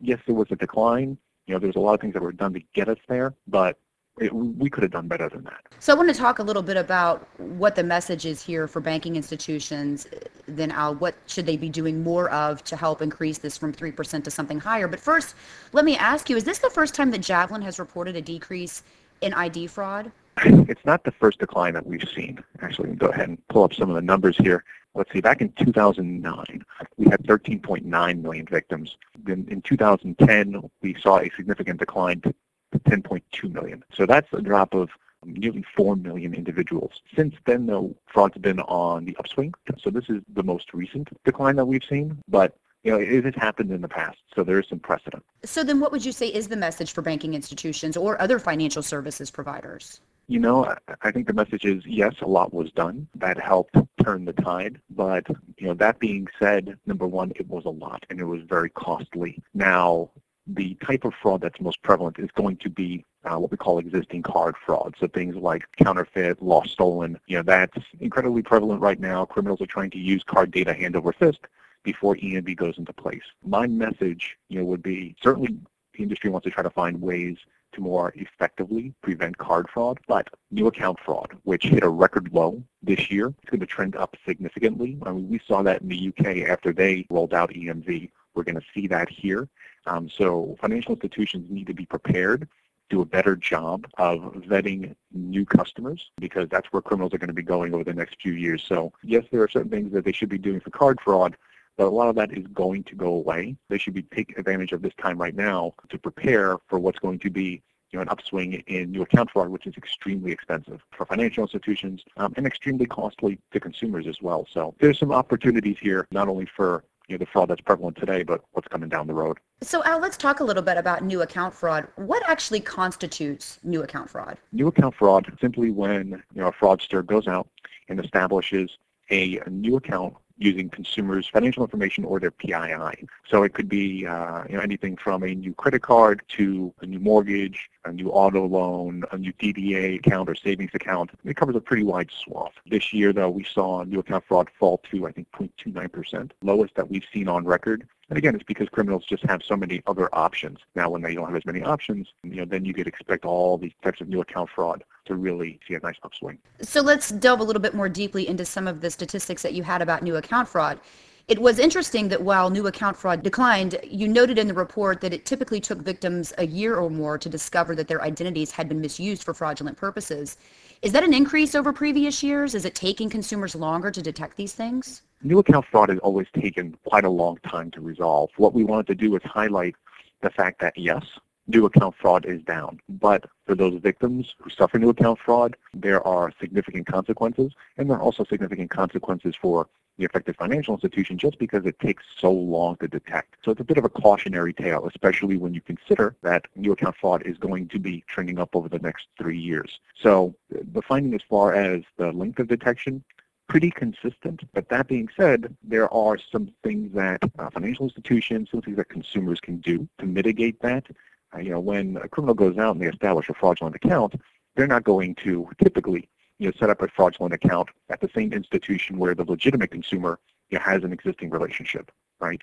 yes, 0.00 0.18
there 0.26 0.34
was 0.34 0.48
a 0.50 0.56
decline, 0.56 1.18
you 1.50 1.56
know, 1.56 1.58
there's 1.58 1.74
a 1.74 1.80
lot 1.80 1.94
of 1.94 2.00
things 2.00 2.14
that 2.14 2.22
were 2.22 2.30
done 2.30 2.52
to 2.52 2.60
get 2.74 2.88
us 2.88 2.98
there, 3.08 3.34
but 3.48 3.76
it, 4.20 4.32
we 4.32 4.70
could 4.70 4.84
have 4.84 4.92
done 4.92 5.08
better 5.08 5.28
than 5.28 5.42
that. 5.42 5.62
So 5.80 5.92
I 5.92 5.96
want 5.96 6.08
to 6.08 6.14
talk 6.14 6.38
a 6.38 6.44
little 6.44 6.62
bit 6.62 6.76
about 6.76 7.26
what 7.40 7.74
the 7.74 7.82
message 7.82 8.24
is 8.24 8.40
here 8.40 8.68
for 8.68 8.78
banking 8.78 9.16
institutions. 9.16 10.06
Then 10.46 10.70
Al, 10.70 10.94
what 10.94 11.16
should 11.26 11.46
they 11.46 11.56
be 11.56 11.68
doing 11.68 12.04
more 12.04 12.30
of 12.30 12.62
to 12.64 12.76
help 12.76 13.02
increase 13.02 13.38
this 13.38 13.58
from 13.58 13.72
3% 13.72 14.22
to 14.22 14.30
something 14.30 14.60
higher? 14.60 14.86
But 14.86 15.00
first, 15.00 15.34
let 15.72 15.84
me 15.84 15.96
ask 15.96 16.30
you, 16.30 16.36
is 16.36 16.44
this 16.44 16.60
the 16.60 16.70
first 16.70 16.94
time 16.94 17.10
that 17.10 17.20
Javelin 17.20 17.62
has 17.62 17.80
reported 17.80 18.14
a 18.14 18.22
decrease 18.22 18.84
in 19.20 19.34
ID 19.34 19.66
fraud? 19.66 20.12
It's 20.44 20.84
not 20.84 21.02
the 21.02 21.10
first 21.10 21.40
decline 21.40 21.74
that 21.74 21.84
we've 21.84 22.08
seen. 22.14 22.42
Actually, 22.60 22.90
can 22.90 22.96
go 22.96 23.08
ahead 23.08 23.28
and 23.28 23.48
pull 23.48 23.64
up 23.64 23.74
some 23.74 23.90
of 23.90 23.96
the 23.96 24.02
numbers 24.02 24.36
here 24.36 24.64
let's 24.94 25.12
see, 25.12 25.20
back 25.20 25.40
in 25.40 25.52
2009, 25.52 26.64
we 26.96 27.06
had 27.06 27.22
13.9 27.24 28.22
million 28.22 28.46
victims. 28.46 28.96
Then 29.22 29.46
in 29.50 29.62
2010, 29.62 30.70
we 30.82 30.96
saw 31.00 31.18
a 31.18 31.30
significant 31.36 31.80
decline 31.80 32.20
to 32.20 32.34
10.2 32.78 33.52
million. 33.52 33.84
So 33.92 34.06
that's 34.06 34.28
a 34.32 34.40
drop 34.40 34.74
of 34.74 34.90
nearly 35.24 35.64
4 35.76 35.96
million 35.96 36.34
individuals. 36.34 36.92
Since 37.14 37.34
then, 37.46 37.66
though, 37.66 37.94
fraud's 38.06 38.38
been 38.38 38.60
on 38.60 39.04
the 39.04 39.16
upswing. 39.18 39.54
So 39.78 39.90
this 39.90 40.04
is 40.08 40.22
the 40.32 40.42
most 40.42 40.72
recent 40.72 41.08
decline 41.24 41.56
that 41.56 41.66
we've 41.66 41.84
seen, 41.88 42.18
but 42.28 42.56
you 42.82 42.92
know, 42.92 42.98
it 42.98 43.24
has 43.26 43.34
happened 43.34 43.70
in 43.72 43.82
the 43.82 43.88
past, 43.88 44.16
so 44.34 44.42
there 44.42 44.58
is 44.58 44.66
some 44.68 44.78
precedent. 44.78 45.22
So 45.44 45.62
then 45.62 45.80
what 45.80 45.92
would 45.92 46.02
you 46.04 46.12
say 46.12 46.28
is 46.28 46.48
the 46.48 46.56
message 46.56 46.92
for 46.92 47.02
banking 47.02 47.34
institutions 47.34 47.94
or 47.94 48.20
other 48.22 48.38
financial 48.38 48.82
services 48.82 49.30
providers? 49.30 50.00
You 50.28 50.38
know, 50.38 50.74
I 51.02 51.10
think 51.10 51.26
the 51.26 51.34
message 51.34 51.64
is 51.64 51.84
yes, 51.84 52.14
a 52.22 52.26
lot 52.26 52.54
was 52.54 52.70
done. 52.72 53.08
That 53.16 53.38
helped 53.38 53.76
turn 54.02 54.24
the 54.24 54.32
tide. 54.32 54.80
But, 54.90 55.26
you 55.58 55.68
know, 55.68 55.74
that 55.74 55.98
being 55.98 56.26
said, 56.38 56.78
number 56.86 57.06
one, 57.06 57.32
it 57.36 57.48
was 57.48 57.64
a 57.64 57.70
lot 57.70 58.04
and 58.10 58.20
it 58.20 58.24
was 58.24 58.42
very 58.42 58.70
costly. 58.70 59.42
Now, 59.54 60.10
the 60.46 60.74
type 60.86 61.04
of 61.04 61.14
fraud 61.20 61.40
that's 61.40 61.60
most 61.60 61.82
prevalent 61.82 62.18
is 62.18 62.30
going 62.34 62.56
to 62.58 62.70
be 62.70 63.04
uh, 63.24 63.38
what 63.38 63.50
we 63.50 63.56
call 63.56 63.78
existing 63.78 64.22
card 64.22 64.54
fraud. 64.64 64.94
So 64.98 65.06
things 65.06 65.36
like 65.36 65.64
counterfeit, 65.76 66.42
lost 66.42 66.70
stolen, 66.70 67.18
you 67.26 67.36
know, 67.36 67.42
that's 67.42 67.78
incredibly 68.00 68.42
prevalent 68.42 68.80
right 68.80 68.98
now. 68.98 69.24
Criminals 69.24 69.60
are 69.60 69.66
trying 69.66 69.90
to 69.90 69.98
use 69.98 70.22
card 70.24 70.50
data 70.50 70.72
hand 70.72 70.96
over 70.96 71.12
fist 71.12 71.40
before 71.82 72.16
EMV 72.16 72.56
goes 72.56 72.78
into 72.78 72.92
place. 72.92 73.22
My 73.44 73.66
message, 73.66 74.36
you 74.48 74.58
know, 74.58 74.64
would 74.64 74.82
be 74.82 75.14
certainly 75.22 75.56
the 75.94 76.02
industry 76.02 76.30
wants 76.30 76.44
to 76.44 76.50
try 76.50 76.62
to 76.62 76.70
find 76.70 77.00
ways 77.00 77.36
to 77.72 77.80
more 77.80 78.12
effectively 78.16 78.94
prevent 79.02 79.38
card 79.38 79.68
fraud. 79.72 79.98
But 80.06 80.28
new 80.50 80.66
account 80.66 80.98
fraud, 81.04 81.36
which 81.44 81.64
hit 81.64 81.82
a 81.82 81.88
record 81.88 82.32
low 82.32 82.62
this 82.82 83.10
year, 83.10 83.28
it's 83.28 83.50
going 83.50 83.60
to 83.60 83.66
trend 83.66 83.96
up 83.96 84.16
significantly. 84.26 84.98
I 85.04 85.12
mean, 85.12 85.28
we 85.28 85.40
saw 85.46 85.62
that 85.62 85.82
in 85.82 85.88
the 85.88 86.08
UK 86.08 86.48
after 86.48 86.72
they 86.72 87.06
rolled 87.10 87.34
out 87.34 87.50
EMV. 87.50 88.10
We're 88.34 88.44
going 88.44 88.56
to 88.56 88.66
see 88.74 88.86
that 88.88 89.08
here. 89.08 89.48
Um, 89.86 90.08
so 90.08 90.56
financial 90.60 90.94
institutions 90.94 91.50
need 91.50 91.66
to 91.66 91.74
be 91.74 91.86
prepared 91.86 92.48
do 92.90 93.00
a 93.00 93.06
better 93.06 93.36
job 93.36 93.86
of 93.96 94.20
vetting 94.34 94.94
new 95.12 95.46
customers 95.46 96.10
because 96.18 96.48
that's 96.50 96.66
where 96.72 96.82
criminals 96.82 97.14
are 97.14 97.18
going 97.18 97.28
to 97.28 97.34
be 97.34 97.42
going 97.42 97.72
over 97.72 97.84
the 97.84 97.94
next 97.94 98.20
few 98.20 98.32
years. 98.32 98.62
So 98.62 98.92
yes, 99.02 99.24
there 99.30 99.42
are 99.42 99.48
certain 99.48 99.70
things 99.70 99.92
that 99.92 100.04
they 100.04 100.12
should 100.12 100.28
be 100.28 100.38
doing 100.38 100.60
for 100.60 100.70
card 100.70 100.98
fraud, 101.00 101.36
but 101.80 101.86
a 101.86 101.88
lot 101.88 102.08
of 102.10 102.14
that 102.16 102.30
is 102.36 102.46
going 102.52 102.84
to 102.84 102.94
go 102.94 103.06
away. 103.06 103.56
They 103.70 103.78
should 103.78 103.94
be 103.94 104.02
taking 104.02 104.38
advantage 104.38 104.72
of 104.72 104.82
this 104.82 104.92
time 105.00 105.16
right 105.16 105.34
now 105.34 105.72
to 105.88 105.96
prepare 105.96 106.58
for 106.68 106.78
what's 106.78 106.98
going 106.98 107.18
to 107.20 107.30
be 107.30 107.62
you 107.90 107.96
know, 107.96 108.02
an 108.02 108.10
upswing 108.10 108.62
in 108.66 108.90
new 108.90 109.00
account 109.00 109.30
fraud, 109.30 109.48
which 109.48 109.66
is 109.66 109.74
extremely 109.78 110.30
expensive 110.30 110.82
for 110.90 111.06
financial 111.06 111.42
institutions 111.42 112.02
um, 112.18 112.34
and 112.36 112.46
extremely 112.46 112.84
costly 112.84 113.38
to 113.52 113.58
consumers 113.58 114.06
as 114.06 114.20
well. 114.20 114.46
So 114.52 114.74
there's 114.78 114.98
some 114.98 115.10
opportunities 115.10 115.78
here, 115.80 116.06
not 116.12 116.28
only 116.28 116.46
for 116.54 116.84
you 117.08 117.14
know, 117.14 117.18
the 117.18 117.30
fraud 117.32 117.48
that's 117.48 117.62
prevalent 117.62 117.96
today, 117.96 118.24
but 118.24 118.42
what's 118.52 118.68
coming 118.68 118.90
down 118.90 119.06
the 119.06 119.14
road. 119.14 119.38
So 119.62 119.82
Al, 119.84 120.00
let's 120.00 120.18
talk 120.18 120.40
a 120.40 120.44
little 120.44 120.62
bit 120.62 120.76
about 120.76 121.02
new 121.02 121.22
account 121.22 121.54
fraud. 121.54 121.88
What 121.96 122.22
actually 122.28 122.60
constitutes 122.60 123.58
new 123.62 123.82
account 123.82 124.10
fraud? 124.10 124.36
New 124.52 124.66
account 124.66 124.96
fraud 124.96 125.32
simply 125.40 125.70
when 125.70 126.22
you 126.34 126.42
know, 126.42 126.48
a 126.48 126.52
fraudster 126.52 127.04
goes 127.04 127.26
out 127.26 127.48
and 127.88 127.98
establishes 128.04 128.70
a, 129.10 129.38
a 129.38 129.48
new 129.48 129.76
account 129.76 130.14
using 130.40 130.70
consumers' 130.70 131.28
financial 131.28 131.62
information 131.62 132.04
or 132.04 132.18
their 132.18 132.30
PII. 132.30 133.06
So 133.28 133.42
it 133.42 133.52
could 133.52 133.68
be 133.68 134.06
uh, 134.06 134.44
you 134.48 134.56
know, 134.56 134.62
anything 134.62 134.96
from 134.96 135.22
a 135.22 135.34
new 135.34 135.54
credit 135.54 135.82
card 135.82 136.22
to 136.38 136.74
a 136.80 136.86
new 136.86 136.98
mortgage, 136.98 137.68
a 137.84 137.92
new 137.92 138.08
auto 138.08 138.46
loan, 138.46 139.04
a 139.12 139.18
new 139.18 139.32
DDA 139.34 139.98
account 139.98 140.28
or 140.28 140.34
savings 140.34 140.70
account. 140.74 141.10
It 141.24 141.36
covers 141.36 141.56
a 141.56 141.60
pretty 141.60 141.84
wide 141.84 142.10
swath. 142.10 142.54
This 142.66 142.92
year, 142.92 143.12
though, 143.12 143.30
we 143.30 143.44
saw 143.44 143.84
new 143.84 144.00
account 144.00 144.24
fraud 144.26 144.48
fall 144.58 144.78
to, 144.90 145.06
I 145.06 145.12
think, 145.12 145.30
0.29%, 145.32 146.30
lowest 146.42 146.74
that 146.74 146.90
we've 146.90 147.04
seen 147.12 147.28
on 147.28 147.44
record. 147.44 147.86
And 148.10 148.18
again, 148.18 148.34
it's 148.34 148.44
because 148.44 148.68
criminals 148.68 149.04
just 149.08 149.22
have 149.24 149.40
so 149.46 149.56
many 149.56 149.82
other 149.86 150.12
options. 150.12 150.58
Now, 150.74 150.90
when 150.90 151.00
they 151.00 151.14
don't 151.14 151.26
have 151.26 151.36
as 151.36 151.46
many 151.46 151.62
options, 151.62 152.08
you 152.24 152.36
know, 152.36 152.44
then 152.44 152.64
you 152.64 152.74
could 152.74 152.88
expect 152.88 153.24
all 153.24 153.56
these 153.56 153.72
types 153.84 154.00
of 154.00 154.08
new 154.08 154.20
account 154.20 154.50
fraud 154.50 154.82
to 155.04 155.14
really 155.14 155.60
see 155.66 155.74
a 155.74 155.80
nice 155.80 155.94
upswing. 156.02 156.38
So 156.60 156.80
let's 156.80 157.10
delve 157.10 157.38
a 157.38 157.44
little 157.44 157.62
bit 157.62 157.72
more 157.72 157.88
deeply 157.88 158.26
into 158.26 158.44
some 158.44 158.66
of 158.66 158.80
the 158.80 158.90
statistics 158.90 159.42
that 159.42 159.54
you 159.54 159.62
had 159.62 159.80
about 159.80 160.02
new 160.02 160.16
account 160.16 160.48
fraud. 160.48 160.80
It 161.28 161.38
was 161.38 161.60
interesting 161.60 162.08
that 162.08 162.22
while 162.22 162.50
new 162.50 162.66
account 162.66 162.96
fraud 162.96 163.22
declined, 163.22 163.78
you 163.84 164.08
noted 164.08 164.36
in 164.36 164.48
the 164.48 164.54
report 164.54 165.00
that 165.02 165.12
it 165.12 165.24
typically 165.24 165.60
took 165.60 165.78
victims 165.78 166.32
a 166.38 166.46
year 166.46 166.74
or 166.74 166.90
more 166.90 167.16
to 167.16 167.28
discover 167.28 167.76
that 167.76 167.86
their 167.86 168.02
identities 168.02 168.50
had 168.50 168.68
been 168.68 168.80
misused 168.80 169.22
for 169.22 169.32
fraudulent 169.32 169.76
purposes. 169.76 170.36
Is 170.82 170.90
that 170.90 171.04
an 171.04 171.14
increase 171.14 171.54
over 171.54 171.72
previous 171.72 172.24
years? 172.24 172.56
Is 172.56 172.64
it 172.64 172.74
taking 172.74 173.08
consumers 173.08 173.54
longer 173.54 173.92
to 173.92 174.02
detect 174.02 174.36
these 174.36 174.54
things? 174.54 175.02
New 175.22 175.38
account 175.38 175.66
fraud 175.70 175.90
has 175.90 175.98
always 175.98 176.28
taken 176.34 176.74
quite 176.84 177.04
a 177.04 177.10
long 177.10 177.36
time 177.46 177.70
to 177.72 177.80
resolve. 177.82 178.30
What 178.38 178.54
we 178.54 178.64
wanted 178.64 178.86
to 178.86 178.94
do 178.94 179.14
is 179.16 179.22
highlight 179.22 179.76
the 180.22 180.30
fact 180.30 180.62
that 180.62 180.78
yes, 180.78 181.04
new 181.46 181.66
account 181.66 181.94
fraud 181.94 182.24
is 182.24 182.42
down. 182.42 182.80
But 182.88 183.26
for 183.44 183.54
those 183.54 183.78
victims 183.82 184.34
who 184.38 184.48
suffer 184.48 184.78
new 184.78 184.88
account 184.88 185.18
fraud, 185.18 185.56
there 185.74 186.06
are 186.06 186.32
significant 186.40 186.86
consequences, 186.86 187.52
and 187.76 187.90
there 187.90 187.98
are 187.98 188.02
also 188.02 188.24
significant 188.24 188.70
consequences 188.70 189.34
for 189.38 189.68
the 189.98 190.06
affected 190.06 190.36
financial 190.36 190.72
institution 190.72 191.18
just 191.18 191.38
because 191.38 191.66
it 191.66 191.78
takes 191.80 192.04
so 192.18 192.32
long 192.32 192.76
to 192.76 192.88
detect. 192.88 193.36
So 193.44 193.50
it's 193.50 193.60
a 193.60 193.64
bit 193.64 193.76
of 193.76 193.84
a 193.84 193.90
cautionary 193.90 194.54
tale, 194.54 194.86
especially 194.86 195.36
when 195.36 195.52
you 195.52 195.60
consider 195.60 196.16
that 196.22 196.46
new 196.56 196.72
account 196.72 196.96
fraud 196.96 197.22
is 197.26 197.36
going 197.36 197.68
to 197.68 197.78
be 197.78 198.02
trending 198.06 198.38
up 198.38 198.56
over 198.56 198.70
the 198.70 198.78
next 198.78 199.08
three 199.18 199.38
years. 199.38 199.80
So 200.00 200.34
the 200.48 200.80
finding 200.80 201.12
as 201.12 201.20
far 201.28 201.52
as 201.52 201.82
the 201.98 202.10
length 202.12 202.38
of 202.38 202.48
detection, 202.48 203.04
pretty 203.50 203.70
consistent. 203.72 204.42
But 204.54 204.68
that 204.68 204.86
being 204.86 205.08
said, 205.16 205.56
there 205.64 205.92
are 205.92 206.16
some 206.30 206.52
things 206.62 206.94
that 206.94 207.18
uh, 207.36 207.50
financial 207.50 207.84
institutions, 207.84 208.48
some 208.52 208.62
things 208.62 208.76
that 208.76 208.88
consumers 208.88 209.40
can 209.40 209.56
do 209.56 209.88
to 209.98 210.06
mitigate 210.06 210.60
that. 210.60 210.86
Uh, 211.34 211.40
you 211.40 211.50
know, 211.50 211.58
when 211.58 211.96
a 211.96 212.08
criminal 212.08 212.34
goes 212.34 212.56
out 212.58 212.76
and 212.76 212.80
they 212.80 212.86
establish 212.86 213.28
a 213.28 213.34
fraudulent 213.34 213.74
account, 213.74 214.14
they're 214.54 214.68
not 214.68 214.84
going 214.84 215.16
to 215.16 215.48
typically 215.60 216.08
you 216.38 216.46
know, 216.46 216.52
set 216.60 216.70
up 216.70 216.80
a 216.80 216.86
fraudulent 216.86 217.34
account 217.34 217.68
at 217.88 218.00
the 218.00 218.08
same 218.14 218.32
institution 218.32 218.98
where 218.98 219.16
the 219.16 219.24
legitimate 219.24 219.72
consumer 219.72 220.20
you 220.50 220.56
know, 220.56 220.64
has 220.64 220.84
an 220.84 220.92
existing 220.92 221.30
relationship, 221.30 221.90
right? 222.20 222.40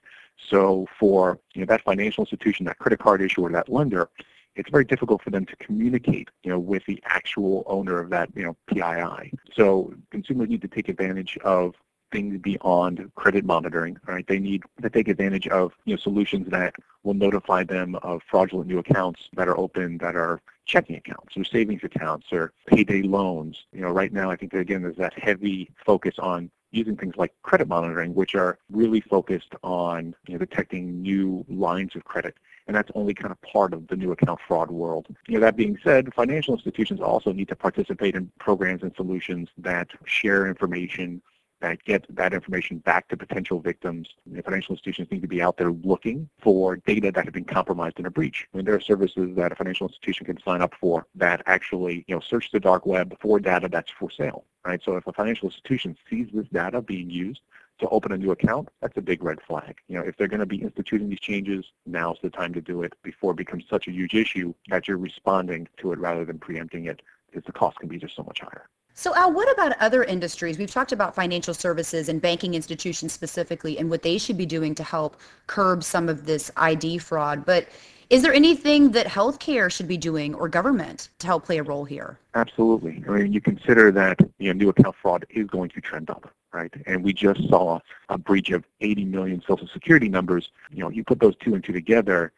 So 0.50 0.88
for 1.00 1.40
you 1.54 1.62
know, 1.62 1.68
that 1.68 1.84
financial 1.84 2.26
institution, 2.26 2.66
that 2.66 2.80
credit 2.80 3.00
card 3.00 3.22
issuer, 3.22 3.50
that 3.54 3.70
lender, 3.70 4.10
it's 4.58 4.70
very 4.70 4.86
difficult 4.86 5.22
for 5.22 5.30
them 5.30 5.46
to 5.46 5.56
communicate, 5.58 6.30
you 6.44 6.52
know, 6.52 6.60
with 6.60 6.84
the 6.86 7.02
actual 7.06 7.64
owner 7.68 8.00
of 8.00 8.10
that, 8.10 8.30
you 8.36 8.44
know, 8.44 8.56
PII. 8.68 9.32
So 9.56 9.94
consumers 10.12 10.50
need 10.50 10.62
to 10.62 10.68
take 10.68 10.90
advantage 10.90 11.38
of 11.44 11.76
things 12.12 12.40
beyond 12.42 13.12
credit 13.16 13.46
monitoring, 13.46 13.98
right? 14.08 14.26
They 14.28 14.40
need 14.40 14.64
to 14.82 14.90
take 14.90 15.08
advantage 15.08 15.48
of 15.48 15.74
you 15.86 15.94
know, 15.94 16.00
solutions 16.00 16.48
that 16.50 16.74
will 17.04 17.14
notify 17.14 17.64
them 17.64 17.96
of 17.96 18.22
fraudulent 18.30 18.68
new 18.68 18.80
accounts 18.80 19.30
that 19.34 19.48
are 19.48 19.58
open 19.58 19.98
that 20.00 20.16
are 20.16 20.42
checking 20.66 20.96
accounts 20.96 21.36
or 21.38 21.44
savings 21.44 21.84
accounts 21.84 22.28
or 22.32 22.54
payday 22.66 23.02
loans. 23.02 23.66
You 23.74 23.82
know, 23.82 23.92
right 23.92 24.12
now 24.12 24.32
I 24.32 24.36
think 24.36 24.52
that, 24.54 24.60
again 24.60 24.82
there's 24.82 24.98
that 24.98 25.18
heavy 25.20 25.70
focus 25.86 26.16
on 26.18 26.50
using 26.72 26.98
things 26.98 27.16
like 27.18 27.34
credit 27.44 27.68
monitoring, 27.68 28.14
which 28.14 28.36
are 28.36 28.58
really 28.72 29.02
focused 29.02 29.54
on 29.64 30.14
you 30.28 30.34
know, 30.34 30.40
detecting 30.40 31.02
new 31.02 31.46
lines 31.48 31.96
of 31.96 32.04
credit. 32.04 32.36
And 32.68 32.76
that's 32.76 32.92
only 32.96 33.14
kind 33.14 33.32
of 33.32 33.42
part 33.42 33.74
of 33.74 33.88
the 33.88 33.96
new 33.96 34.12
account 34.12 34.40
fraud 34.46 34.70
world. 34.70 35.08
You 35.28 35.36
know, 35.36 35.40
that 35.42 35.56
being 35.56 35.78
said, 35.84 36.14
financial 36.14 36.54
institutions 36.54 37.00
also 37.00 37.32
need 37.32 37.48
to 37.48 37.56
participate 37.56 38.16
in 38.16 38.30
programs 38.40 38.84
and 38.84 38.94
solutions 38.96 39.50
that 39.58 39.90
share 40.06 40.48
information 40.48 41.22
that 41.60 41.84
get 41.86 42.06
that 42.16 42.34
information 42.34 42.78
back 42.80 43.08
to 43.08 43.18
potential 43.18 43.60
victims. 43.60 44.10
Financial 44.44 44.74
institutions 44.74 45.10
need 45.12 45.22
to 45.22 45.28
be 45.28 45.42
out 45.42 45.58
there 45.58 45.72
looking 45.72 46.30
for 46.40 46.76
data 46.78 47.12
that 47.12 47.26
had 47.26 47.34
been 47.34 47.46
compromised 47.46 48.00
in 48.00 48.06
a 48.06 48.12
breach. 48.12 48.48
I 48.54 48.58
mean, 48.58 48.66
there 48.66 48.76
are 48.76 48.82
services 48.82 49.36
that 49.36 49.52
a 49.52 49.56
financial 49.56 49.88
institution 49.88 50.26
can 50.26 50.40
sign 50.42 50.62
up 50.62 50.74
for 50.80 51.08
that 51.16 51.42
actually, 51.46 52.06
you 52.08 52.16
know, 52.16 52.22
search 52.22 52.52
the 52.52 52.60
dark 52.60 52.86
web 52.86 53.18
for 53.20 53.40
data 53.40 53.68
that's 53.70 53.92
for 53.92 54.12
sale, 54.12 54.46
right? 54.66 54.82
So 54.84 54.98
if 54.98 55.08
a 55.08 55.14
financial 55.14 55.48
institution 55.48 55.98
sees 56.10 56.28
this 56.32 56.48
data 56.54 56.82
being 56.82 57.10
used 57.10 57.42
to 57.80 57.88
open 57.90 58.12
a 58.12 58.18
new 58.18 58.32
account, 58.32 58.70
that's 58.82 58.98
a 58.98 59.02
big 59.02 59.24
red 59.24 59.40
flag. 59.42 59.78
You 59.88 59.98
know, 59.98 60.06
if 60.06 60.18
they're 60.18 60.28
going 60.28 60.40
to 60.40 60.46
be 60.46 60.62
instituting 60.62 61.10
these 61.10 61.20
changes, 61.20 61.66
now's 61.86 62.18
the 62.22 62.30
time 62.30 62.54
to 62.54 62.62
do 62.62 62.84
it 62.84 62.94
before 63.04 63.32
it 63.32 63.38
becomes 63.38 63.66
such 63.70 63.88
a 63.88 63.92
huge 63.92 64.14
issue 64.14 64.54
that 64.70 64.88
you're 64.88 64.98
responding 64.98 65.68
to 65.78 65.92
it 65.92 66.00
rather 66.00 66.26
than 66.26 66.40
preempting 66.40 66.86
it 66.86 67.02
because 67.30 67.46
the 67.46 67.52
cost 67.52 67.78
can 67.80 67.90
be 67.90 67.98
just 67.98 68.16
so 68.16 68.24
much 68.24 68.42
higher. 68.42 68.70
So 68.94 69.14
Al, 69.14 69.32
what 69.32 69.52
about 69.54 69.80
other 69.80 70.04
industries? 70.04 70.58
We've 70.58 70.72
talked 70.72 70.92
about 70.92 71.14
financial 71.14 71.54
services 71.54 72.10
and 72.10 72.20
banking 72.20 72.56
institutions 72.56 73.14
specifically 73.14 73.78
and 73.78 73.92
what 73.92 74.02
they 74.02 74.18
should 74.18 74.38
be 74.38 74.46
doing 74.48 74.74
to 74.74 74.84
help 74.84 75.18
curb 75.46 75.84
some 75.84 76.10
of 76.10 76.26
this 76.26 76.50
ID 76.58 76.98
fraud. 76.98 77.46
But 77.46 77.68
is 78.10 78.24
there 78.24 78.34
anything 78.34 78.92
that 78.94 79.06
healthcare 79.06 79.70
should 79.70 79.88
be 79.88 79.98
doing 79.98 80.34
or 80.34 80.50
government 80.50 81.10
to 81.20 81.28
help 81.28 81.46
play 81.46 81.58
a 81.58 81.64
role 81.64 81.86
here? 81.86 82.18
Absolutely. 82.34 83.04
I 83.08 83.12
mean, 83.12 83.34
you 83.34 83.42
consider 83.42 83.92
that 83.92 84.20
you 84.40 84.52
know, 84.52 84.58
new 84.58 84.70
account 84.70 84.96
fraud 85.00 85.26
is 85.30 85.46
going 85.46 85.70
to 85.70 85.82
trend 85.82 86.10
up, 86.10 86.32
right? 86.58 86.74
And 86.86 87.04
we 87.04 87.14
just 87.14 87.48
saw 87.50 87.80
a 88.10 88.18
breach 88.18 88.50
of 88.50 88.66
80 88.82 89.06
million 89.06 89.44
Social 89.48 89.68
Security 89.68 90.10
numbers. 90.10 90.50
You 90.72 90.80
know, 90.80 90.90
you 90.90 91.04
put 91.04 91.20
those 91.20 91.36
two 91.38 91.54
and 91.54 91.64
two 91.64 91.74
together, 91.74 92.32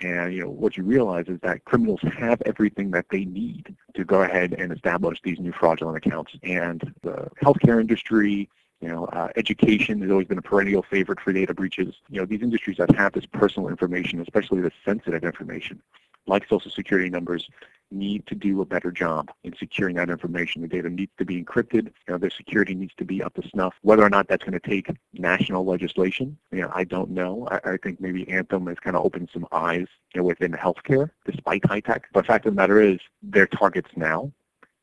and 0.00 0.32
you 0.32 0.40
know 0.42 0.50
what 0.50 0.76
you 0.76 0.82
realize 0.82 1.26
is 1.28 1.38
that 1.42 1.64
criminals 1.64 2.00
have 2.18 2.42
everything 2.46 2.90
that 2.92 3.06
they 3.10 3.24
need 3.24 3.76
to 3.94 4.04
go 4.04 4.22
ahead 4.22 4.54
and 4.54 4.72
establish 4.72 5.20
these 5.22 5.38
new 5.38 5.52
fraudulent 5.52 5.96
accounts. 5.96 6.32
And 6.42 6.94
the 7.02 7.28
healthcare 7.42 7.80
industry, 7.80 8.48
you 8.80 8.88
know, 8.88 9.06
uh, 9.06 9.28
education 9.36 10.00
has 10.02 10.10
always 10.10 10.26
been 10.26 10.38
a 10.38 10.42
perennial 10.42 10.82
favorite 10.82 11.20
for 11.20 11.32
data 11.32 11.54
breaches. 11.54 11.94
You 12.10 12.20
know, 12.20 12.26
these 12.26 12.42
industries 12.42 12.76
that 12.76 12.94
have 12.94 13.12
this 13.12 13.26
personal 13.26 13.68
information, 13.68 14.20
especially 14.20 14.60
the 14.60 14.72
sensitive 14.84 15.24
information, 15.24 15.80
like 16.26 16.46
social 16.48 16.70
security 16.70 17.08
numbers, 17.08 17.48
need 17.92 18.26
to 18.26 18.34
do 18.34 18.60
a 18.60 18.66
better 18.66 18.90
job 18.90 19.30
in 19.44 19.54
securing 19.56 19.94
that 19.94 20.10
information. 20.10 20.60
The 20.60 20.68
data 20.68 20.90
needs 20.90 21.12
to 21.18 21.24
be 21.24 21.42
encrypted. 21.42 21.84
You 21.86 21.92
know, 22.08 22.18
their 22.18 22.30
security 22.30 22.74
needs 22.74 22.92
to 22.96 23.04
be 23.04 23.22
up 23.22 23.34
to 23.34 23.48
snuff. 23.48 23.74
Whether 23.82 24.02
or 24.02 24.10
not 24.10 24.26
that's 24.28 24.44
going 24.44 24.58
to 24.58 24.68
take 24.68 24.90
national 25.14 25.64
legislation, 25.64 26.36
you 26.50 26.62
know, 26.62 26.70
I 26.74 26.84
don't 26.84 27.10
know. 27.10 27.46
I, 27.50 27.72
I 27.72 27.76
think 27.82 28.00
maybe 28.00 28.28
Anthem 28.28 28.66
has 28.66 28.78
kind 28.78 28.96
of 28.96 29.04
opened 29.04 29.30
some 29.32 29.46
eyes 29.52 29.86
you 30.14 30.20
know, 30.20 30.26
within 30.26 30.52
healthcare, 30.52 31.10
despite 31.24 31.62
HITECH. 31.64 32.06
But 32.12 32.22
the 32.22 32.26
fact 32.26 32.46
of 32.46 32.52
the 32.52 32.56
matter 32.56 32.82
is, 32.82 32.98
they're 33.22 33.46
targets 33.46 33.90
now 33.96 34.32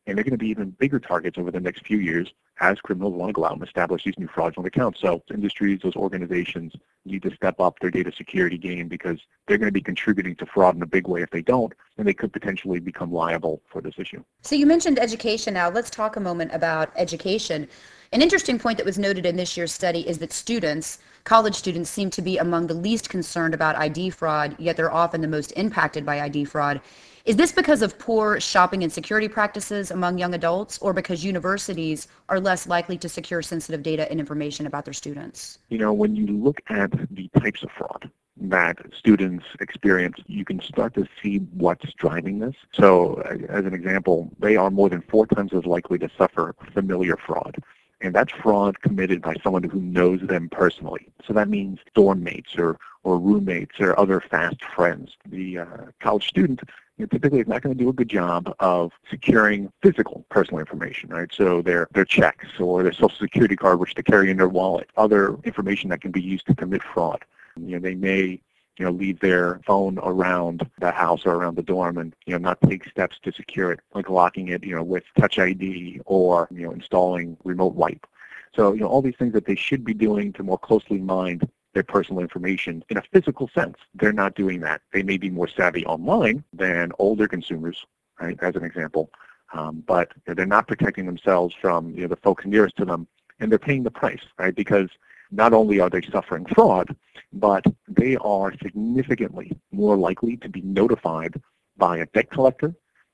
and 0.05 0.17
they're 0.17 0.23
going 0.23 0.31
to 0.31 0.37
be 0.37 0.49
even 0.49 0.71
bigger 0.71 0.99
targets 0.99 1.37
over 1.37 1.51
the 1.51 1.59
next 1.59 1.85
few 1.85 1.97
years 1.97 2.33
as 2.59 2.79
criminals 2.79 3.13
want 3.13 3.29
to 3.29 3.33
go 3.33 3.45
out 3.45 3.53
and 3.53 3.63
establish 3.63 4.03
these 4.03 4.17
new 4.17 4.27
fraudulent 4.27 4.67
accounts. 4.67 5.01
So 5.01 5.23
industries, 5.33 5.79
those 5.81 5.95
organizations 5.95 6.73
need 7.05 7.23
to 7.23 7.35
step 7.35 7.59
up 7.59 7.79
their 7.79 7.91
data 7.91 8.11
security 8.15 8.57
game 8.57 8.87
because 8.87 9.19
they're 9.47 9.57
going 9.57 9.67
to 9.67 9.73
be 9.73 9.81
contributing 9.81 10.35
to 10.37 10.45
fraud 10.45 10.75
in 10.75 10.81
a 10.81 10.87
big 10.87 11.07
way 11.07 11.21
if 11.21 11.29
they 11.31 11.41
don't, 11.41 11.73
and 11.97 12.07
they 12.07 12.13
could 12.13 12.31
potentially 12.31 12.79
become 12.79 13.11
liable 13.11 13.61
for 13.69 13.81
this 13.81 13.95
issue. 13.97 14.23
So 14.41 14.55
you 14.55 14.65
mentioned 14.65 14.99
education 14.99 15.53
now. 15.55 15.69
Let's 15.69 15.89
talk 15.89 16.15
a 16.15 16.19
moment 16.19 16.51
about 16.53 16.91
education. 16.95 17.67
An 18.13 18.21
interesting 18.21 18.59
point 18.59 18.77
that 18.77 18.85
was 18.85 18.99
noted 18.99 19.25
in 19.25 19.35
this 19.35 19.57
year's 19.57 19.73
study 19.73 20.07
is 20.07 20.19
that 20.19 20.31
students, 20.31 20.99
college 21.23 21.55
students, 21.55 21.89
seem 21.89 22.11
to 22.11 22.21
be 22.21 22.37
among 22.37 22.67
the 22.67 22.75
least 22.75 23.09
concerned 23.09 23.55
about 23.55 23.75
ID 23.75 24.11
fraud, 24.11 24.55
yet 24.59 24.77
they're 24.77 24.93
often 24.93 25.19
the 25.19 25.27
most 25.27 25.51
impacted 25.53 26.05
by 26.05 26.21
ID 26.21 26.45
fraud. 26.45 26.79
Is 27.25 27.37
this 27.37 27.53
because 27.53 27.81
of 27.81 27.97
poor 27.97 28.41
shopping 28.41 28.83
and 28.83 28.91
security 28.91 29.29
practices 29.29 29.91
among 29.91 30.17
young 30.17 30.33
adults 30.33 30.77
or 30.79 30.91
because 30.91 31.23
universities 31.23 32.09
are 32.27 32.37
less 32.37 32.67
likely 32.67 32.97
to 32.97 33.07
secure 33.07 33.41
sensitive 33.41 33.81
data 33.81 34.11
and 34.11 34.19
information 34.19 34.67
about 34.67 34.83
their 34.83 34.93
students? 34.93 35.59
You 35.69 35.77
know, 35.77 35.93
when 35.93 36.17
you 36.17 36.27
look 36.27 36.59
at 36.67 36.91
the 37.11 37.29
types 37.39 37.63
of 37.63 37.71
fraud 37.71 38.11
that 38.35 38.77
students 38.93 39.45
experience, 39.61 40.17
you 40.27 40.43
can 40.43 40.59
start 40.59 40.95
to 40.95 41.07
see 41.21 41.37
what's 41.53 41.93
driving 41.93 42.39
this. 42.39 42.55
So 42.73 43.21
as 43.47 43.63
an 43.63 43.73
example, 43.73 44.29
they 44.39 44.57
are 44.57 44.69
more 44.69 44.89
than 44.89 45.01
four 45.03 45.25
times 45.25 45.53
as 45.53 45.65
likely 45.65 45.99
to 45.99 46.09
suffer 46.17 46.53
familiar 46.73 47.15
fraud 47.15 47.55
and 48.03 48.13
that's 48.13 48.33
fraud 48.33 48.81
committed 48.81 49.21
by 49.21 49.33
someone 49.41 49.63
who 49.63 49.79
knows 49.79 50.19
them 50.21 50.49
personally. 50.49 51.07
So 51.25 51.33
that 51.33 51.47
means 51.47 51.79
dorm 51.95 52.21
mates 52.21 52.57
or, 52.57 52.77
or 53.03 53.17
roommates 53.17 53.79
or 53.79 53.97
other 53.97 54.19
fast 54.19 54.63
friends. 54.75 55.15
The 55.25 55.59
uh, 55.59 55.65
college 56.01 56.27
student 56.27 56.59
you 56.97 57.03
know, 57.03 57.07
typically 57.07 57.39
it's 57.39 57.49
not 57.49 57.61
going 57.61 57.75
to 57.75 57.83
do 57.83 57.89
a 57.89 57.93
good 57.93 58.09
job 58.09 58.53
of 58.59 58.91
securing 59.09 59.71
physical 59.81 60.25
personal 60.29 60.59
information, 60.59 61.09
right? 61.09 61.29
So 61.33 61.61
their 61.61 61.87
their 61.93 62.05
checks 62.05 62.47
or 62.59 62.83
their 62.83 62.93
social 62.93 63.17
security 63.17 63.55
card, 63.55 63.79
which 63.79 63.95
they 63.95 64.03
carry 64.03 64.29
in 64.29 64.37
their 64.37 64.49
wallet, 64.49 64.89
other 64.97 65.37
information 65.43 65.89
that 65.89 66.01
can 66.01 66.11
be 66.11 66.21
used 66.21 66.45
to 66.47 66.55
commit 66.55 66.83
fraud. 66.83 67.23
You 67.57 67.73
know, 67.73 67.79
they 67.79 67.95
may 67.95 68.39
you 68.77 68.85
know, 68.85 68.91
leave 68.91 69.19
their 69.19 69.59
phone 69.65 69.99
around 69.99 70.67
the 70.79 70.91
house 70.91 71.25
or 71.25 71.35
around 71.35 71.55
the 71.55 71.61
dorm 71.61 71.97
and, 71.97 72.15
you 72.25 72.33
know, 72.33 72.39
not 72.39 72.59
take 72.61 72.89
steps 72.89 73.17
to 73.23 73.31
secure 73.31 73.71
it, 73.71 73.79
like 73.93 74.09
locking 74.09 74.47
it, 74.47 74.63
you 74.63 74.75
know, 74.75 74.83
with 74.83 75.03
Touch 75.19 75.37
ID 75.37 76.01
or, 76.05 76.47
you 76.51 76.65
know, 76.65 76.71
installing 76.71 77.37
remote 77.43 77.75
wipe. 77.75 78.07
So, 78.55 78.73
you 78.73 78.81
know, 78.81 78.87
all 78.87 79.01
these 79.01 79.15
things 79.17 79.33
that 79.33 79.45
they 79.45 79.55
should 79.55 79.83
be 79.83 79.93
doing 79.93 80.33
to 80.33 80.43
more 80.43 80.57
closely 80.57 80.99
mind 80.99 81.47
their 81.73 81.83
personal 81.83 82.21
information 82.21 82.83
in 82.89 82.97
a 82.97 83.03
physical 83.11 83.49
sense. 83.53 83.77
They're 83.95 84.13
not 84.13 84.35
doing 84.35 84.59
that. 84.61 84.81
They 84.91 85.03
may 85.03 85.17
be 85.17 85.29
more 85.29 85.47
savvy 85.47 85.85
online 85.85 86.43
than 86.53 86.91
older 86.99 87.27
consumers, 87.27 87.85
right, 88.19 88.37
as 88.41 88.55
an 88.55 88.63
example, 88.63 89.09
um, 89.53 89.83
but 89.85 90.11
they're 90.25 90.45
not 90.45 90.67
protecting 90.67 91.05
themselves 91.05 91.55
from 91.59 91.91
you 91.91 92.01
know, 92.01 92.07
the 92.07 92.15
folks 92.17 92.45
nearest 92.45 92.77
to 92.77 92.85
them, 92.85 93.07
and 93.39 93.51
they're 93.51 93.59
paying 93.59 93.83
the 93.83 93.91
price, 93.91 94.21
right, 94.37 94.55
because 94.55 94.89
not 95.31 95.53
only 95.53 95.79
are 95.79 95.89
they 95.89 96.01
suffering 96.01 96.45
fraud, 96.45 96.95
but 97.33 97.65
they 97.87 98.15
are 98.17 98.53
significantly 98.61 99.51
more 99.71 99.97
likely 99.97 100.37
to 100.37 100.49
be 100.49 100.61
notified 100.61 101.41
by 101.77 101.97
a 101.97 102.05
debt 102.07 102.29
collector 102.29 102.73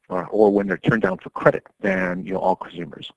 or, 0.10 0.28
or 0.28 0.52
when 0.52 0.68
they're 0.68 0.78
turned 0.78 1.02
down 1.02 1.18
for 1.18 1.30
credit 1.30 1.66
than 1.80 2.26
you 2.26 2.34
know, 2.34 2.40
all 2.40 2.56
consumers. 2.56 3.10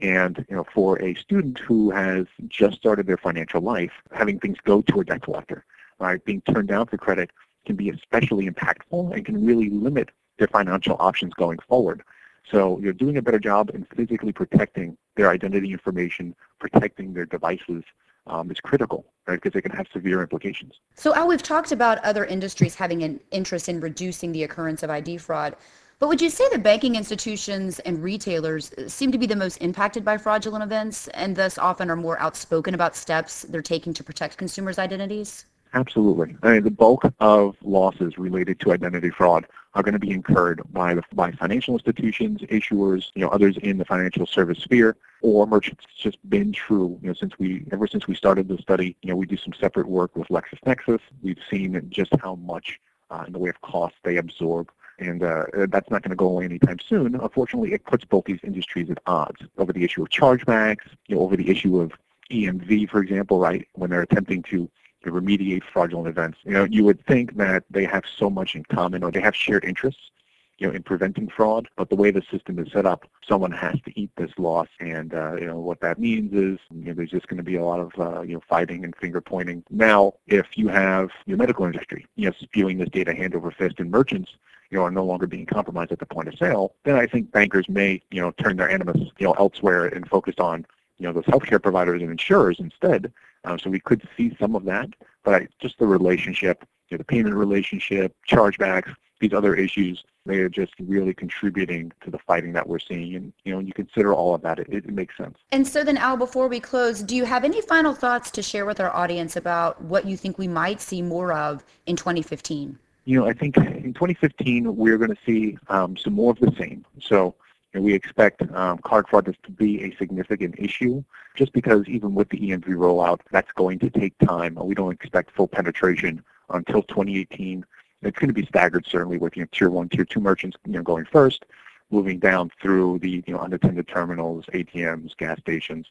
And 0.00 0.44
you 0.48 0.56
know, 0.56 0.64
for 0.72 1.00
a 1.02 1.14
student 1.14 1.58
who 1.58 1.90
has 1.90 2.26
just 2.48 2.76
started 2.76 3.06
their 3.06 3.16
financial 3.16 3.60
life, 3.60 3.92
having 4.12 4.38
things 4.38 4.58
go 4.64 4.80
to 4.82 5.00
a 5.00 5.04
debt 5.04 5.22
collector, 5.22 5.64
right, 5.98 6.24
being 6.24 6.40
turned 6.42 6.68
down 6.68 6.86
for 6.86 6.96
credit 6.96 7.30
can 7.66 7.76
be 7.76 7.90
especially 7.90 8.48
impactful 8.48 9.12
and 9.12 9.24
can 9.24 9.44
really 9.44 9.68
limit 9.68 10.10
their 10.38 10.48
financial 10.48 10.96
options 10.98 11.34
going 11.34 11.58
forward. 11.68 12.02
So 12.50 12.78
you're 12.80 12.94
doing 12.94 13.18
a 13.18 13.22
better 13.22 13.38
job 13.38 13.70
in 13.74 13.86
physically 13.94 14.32
protecting 14.32 14.96
their 15.16 15.30
identity 15.30 15.72
information, 15.72 16.34
protecting 16.58 17.12
their 17.12 17.26
devices 17.26 17.84
um, 18.26 18.50
is 18.50 18.58
critical, 18.60 19.04
right, 19.26 19.40
because 19.40 19.56
it 19.56 19.62
can 19.62 19.72
have 19.72 19.86
severe 19.92 20.22
implications. 20.22 20.74
So 20.94 21.14
Al, 21.14 21.28
we've 21.28 21.42
talked 21.42 21.72
about 21.72 21.98
other 21.98 22.24
industries 22.24 22.74
having 22.74 23.02
an 23.02 23.20
interest 23.30 23.68
in 23.68 23.80
reducing 23.80 24.32
the 24.32 24.44
occurrence 24.44 24.82
of 24.82 24.90
ID 24.90 25.18
fraud. 25.18 25.56
But 26.00 26.08
would 26.08 26.22
you 26.22 26.30
say 26.30 26.48
that 26.50 26.62
banking 26.62 26.96
institutions 26.96 27.78
and 27.80 28.02
retailers 28.02 28.72
seem 28.86 29.12
to 29.12 29.18
be 29.18 29.26
the 29.26 29.36
most 29.36 29.58
impacted 29.58 30.02
by 30.02 30.16
fraudulent 30.16 30.64
events 30.64 31.08
and 31.08 31.36
thus 31.36 31.58
often 31.58 31.90
are 31.90 31.96
more 31.96 32.18
outspoken 32.18 32.72
about 32.72 32.96
steps 32.96 33.42
they're 33.42 33.60
taking 33.60 33.92
to 33.92 34.02
protect 34.02 34.38
consumers' 34.38 34.78
identities? 34.78 35.44
Absolutely. 35.74 36.38
I 36.42 36.52
mean, 36.52 36.64
the 36.64 36.70
bulk 36.70 37.04
of 37.20 37.54
losses 37.62 38.16
related 38.16 38.58
to 38.60 38.72
identity 38.72 39.10
fraud 39.10 39.46
are 39.74 39.82
going 39.82 39.92
to 39.92 39.98
be 39.98 40.10
incurred 40.10 40.62
by 40.72 40.94
the, 40.94 41.02
by 41.12 41.32
financial 41.32 41.74
institutions, 41.74 42.40
issuers, 42.44 43.10
you 43.14 43.20
know, 43.20 43.28
others 43.28 43.58
in 43.58 43.76
the 43.76 43.84
financial 43.84 44.26
service 44.26 44.60
sphere, 44.60 44.96
or 45.20 45.46
merchants. 45.46 45.84
It's 45.84 46.02
just 46.02 46.30
been 46.30 46.50
true, 46.50 46.98
you 47.02 47.08
know, 47.08 47.14
since 47.14 47.38
we 47.38 47.66
ever 47.72 47.86
since 47.86 48.08
we 48.08 48.14
started 48.14 48.48
the 48.48 48.56
study. 48.56 48.96
You 49.02 49.10
know, 49.10 49.16
we 49.16 49.26
do 49.26 49.36
some 49.36 49.52
separate 49.52 49.86
work 49.86 50.16
with 50.16 50.28
LexisNexis. 50.28 51.00
We've 51.22 51.38
seen 51.50 51.86
just 51.90 52.12
how 52.22 52.36
much 52.36 52.80
uh, 53.10 53.24
in 53.26 53.34
the 53.34 53.38
way 53.38 53.50
of 53.50 53.60
cost 53.60 53.96
they 54.02 54.16
absorb 54.16 54.70
and 55.00 55.22
uh, 55.22 55.44
that's 55.68 55.90
not 55.90 56.02
going 56.02 56.10
to 56.10 56.16
go 56.16 56.28
away 56.28 56.44
anytime 56.44 56.78
soon. 56.78 57.14
Unfortunately, 57.14 57.72
it 57.72 57.84
puts 57.84 58.04
both 58.04 58.24
these 58.26 58.40
industries 58.42 58.90
at 58.90 58.98
odds 59.06 59.40
over 59.58 59.72
the 59.72 59.82
issue 59.82 60.02
of 60.02 60.08
chargebacks, 60.10 60.86
you 61.08 61.16
know, 61.16 61.22
over 61.22 61.36
the 61.36 61.50
issue 61.50 61.80
of 61.80 61.92
EMV, 62.30 62.88
for 62.90 63.02
example, 63.02 63.38
right, 63.38 63.66
when 63.72 63.90
they're 63.90 64.02
attempting 64.02 64.42
to 64.44 64.70
remediate 65.06 65.62
fraudulent 65.72 66.08
events. 66.08 66.38
You 66.44 66.52
know, 66.52 66.64
you 66.64 66.84
would 66.84 67.04
think 67.06 67.36
that 67.36 67.64
they 67.70 67.84
have 67.84 68.04
so 68.18 68.28
much 68.28 68.54
in 68.54 68.64
common 68.64 69.02
or 69.02 69.10
they 69.10 69.20
have 69.20 69.34
shared 69.34 69.64
interests, 69.64 70.10
you 70.58 70.66
know, 70.66 70.74
in 70.74 70.82
preventing 70.82 71.28
fraud, 71.28 71.68
but 71.76 71.88
the 71.88 71.96
way 71.96 72.10
the 72.10 72.22
system 72.30 72.58
is 72.58 72.70
set 72.70 72.84
up, 72.84 73.08
someone 73.26 73.50
has 73.50 73.80
to 73.86 73.98
eat 73.98 74.10
this 74.16 74.30
loss, 74.36 74.68
and 74.78 75.14
uh, 75.14 75.36
you 75.36 75.46
know 75.46 75.58
what 75.58 75.80
that 75.80 75.98
means 75.98 76.34
is 76.34 76.58
you 76.70 76.84
know, 76.84 76.92
there's 76.92 77.10
just 77.10 77.28
going 77.28 77.38
to 77.38 77.42
be 77.42 77.56
a 77.56 77.64
lot 77.64 77.80
of 77.80 77.92
uh, 77.98 78.20
you 78.20 78.34
know 78.34 78.42
fighting 78.46 78.84
and 78.84 78.94
finger 78.96 79.22
pointing. 79.22 79.64
Now, 79.70 80.12
if 80.26 80.58
you 80.58 80.68
have 80.68 81.08
your 81.24 81.38
medical 81.38 81.64
industry, 81.64 82.06
you 82.16 82.26
know, 82.26 82.34
spewing 82.38 82.76
this 82.76 82.90
data 82.90 83.14
hand 83.14 83.34
over 83.34 83.50
fist, 83.50 83.76
and 83.78 83.90
merchants 83.90 84.32
you 84.70 84.78
know, 84.78 84.84
are 84.84 84.90
no 84.90 85.04
longer 85.04 85.26
being 85.26 85.46
compromised 85.46 85.92
at 85.92 85.98
the 85.98 86.06
point 86.06 86.28
of 86.28 86.34
sale, 86.36 86.74
then 86.84 86.96
I 86.96 87.06
think 87.06 87.32
bankers 87.32 87.68
may, 87.68 88.00
you 88.10 88.20
know, 88.20 88.30
turn 88.32 88.56
their 88.56 88.70
animus, 88.70 88.98
you 89.18 89.26
know, 89.26 89.32
elsewhere 89.32 89.86
and 89.86 90.08
focus 90.08 90.36
on, 90.38 90.64
you 90.98 91.06
know, 91.06 91.12
those 91.12 91.24
healthcare 91.24 91.62
providers 91.62 92.02
and 92.02 92.10
insurers 92.10 92.58
instead. 92.60 93.12
Um, 93.44 93.58
so 93.58 93.70
we 93.70 93.80
could 93.80 94.06
see 94.16 94.36
some 94.38 94.54
of 94.54 94.64
that, 94.66 94.90
but 95.24 95.34
I, 95.34 95.48
just 95.60 95.78
the 95.78 95.86
relationship, 95.86 96.64
you 96.88 96.96
know, 96.96 96.98
the 96.98 97.04
payment 97.04 97.34
relationship, 97.34 98.14
chargebacks, 98.28 98.94
these 99.20 99.32
other 99.32 99.54
issues, 99.54 100.04
they 100.26 100.38
are 100.38 100.48
just 100.48 100.72
really 100.78 101.14
contributing 101.14 101.92
to 102.02 102.10
the 102.10 102.18
fighting 102.18 102.52
that 102.52 102.68
we're 102.68 102.78
seeing. 102.78 103.14
And, 103.14 103.32
you 103.44 103.52
know, 103.52 103.58
when 103.58 103.66
you 103.66 103.72
consider 103.72 104.12
all 104.12 104.34
of 104.34 104.42
that, 104.42 104.58
it, 104.58 104.68
it 104.70 104.88
makes 104.88 105.16
sense. 105.16 105.38
And 105.52 105.66
so 105.66 105.82
then, 105.82 105.96
Al, 105.96 106.16
before 106.16 106.48
we 106.48 106.60
close, 106.60 107.02
do 107.02 107.16
you 107.16 107.24
have 107.24 107.44
any 107.44 107.60
final 107.62 107.94
thoughts 107.94 108.30
to 108.32 108.42
share 108.42 108.66
with 108.66 108.80
our 108.80 108.94
audience 108.94 109.36
about 109.36 109.82
what 109.82 110.06
you 110.06 110.16
think 110.16 110.38
we 110.38 110.48
might 110.48 110.80
see 110.80 111.02
more 111.02 111.32
of 111.32 111.64
in 111.86 111.96
2015? 111.96 112.78
You 113.10 113.18
know, 113.18 113.26
I 113.26 113.32
think 113.32 113.56
in 113.56 113.92
2015, 113.92 114.76
we're 114.76 114.96
going 114.96 115.10
to 115.10 115.18
see 115.26 115.58
um, 115.66 115.96
some 115.96 116.12
more 116.12 116.30
of 116.30 116.38
the 116.38 116.54
same. 116.56 116.84
So 117.02 117.34
and 117.74 117.82
we 117.82 117.92
expect 117.92 118.40
um, 118.52 118.78
card 118.78 119.08
fraud 119.08 119.24
to 119.26 119.50
be 119.50 119.82
a 119.82 119.96
significant 119.96 120.54
issue 120.58 121.02
just 121.34 121.52
because 121.52 121.88
even 121.88 122.14
with 122.14 122.28
the 122.28 122.38
EMV 122.38 122.66
rollout, 122.66 123.18
that's 123.32 123.50
going 123.56 123.80
to 123.80 123.90
take 123.90 124.16
time. 124.18 124.56
We 124.62 124.76
don't 124.76 124.92
expect 124.92 125.34
full 125.34 125.48
penetration 125.48 126.22
until 126.50 126.84
2018. 126.84 127.66
It's 128.02 128.16
going 128.16 128.28
to 128.28 128.34
be 128.34 128.46
staggered 128.46 128.86
certainly 128.86 129.18
with 129.18 129.36
you 129.36 129.42
know, 129.42 129.48
tier 129.50 129.70
one, 129.70 129.88
tier 129.88 130.04
two 130.04 130.20
merchants 130.20 130.56
you 130.64 130.74
know, 130.74 130.82
going 130.82 131.04
first, 131.04 131.46
moving 131.90 132.20
down 132.20 132.52
through 132.62 133.00
the 133.00 133.24
you 133.26 133.34
know, 133.34 133.40
unattended 133.40 133.88
terminals, 133.88 134.44
ATMs, 134.54 135.16
gas 135.16 135.40
stations. 135.40 135.88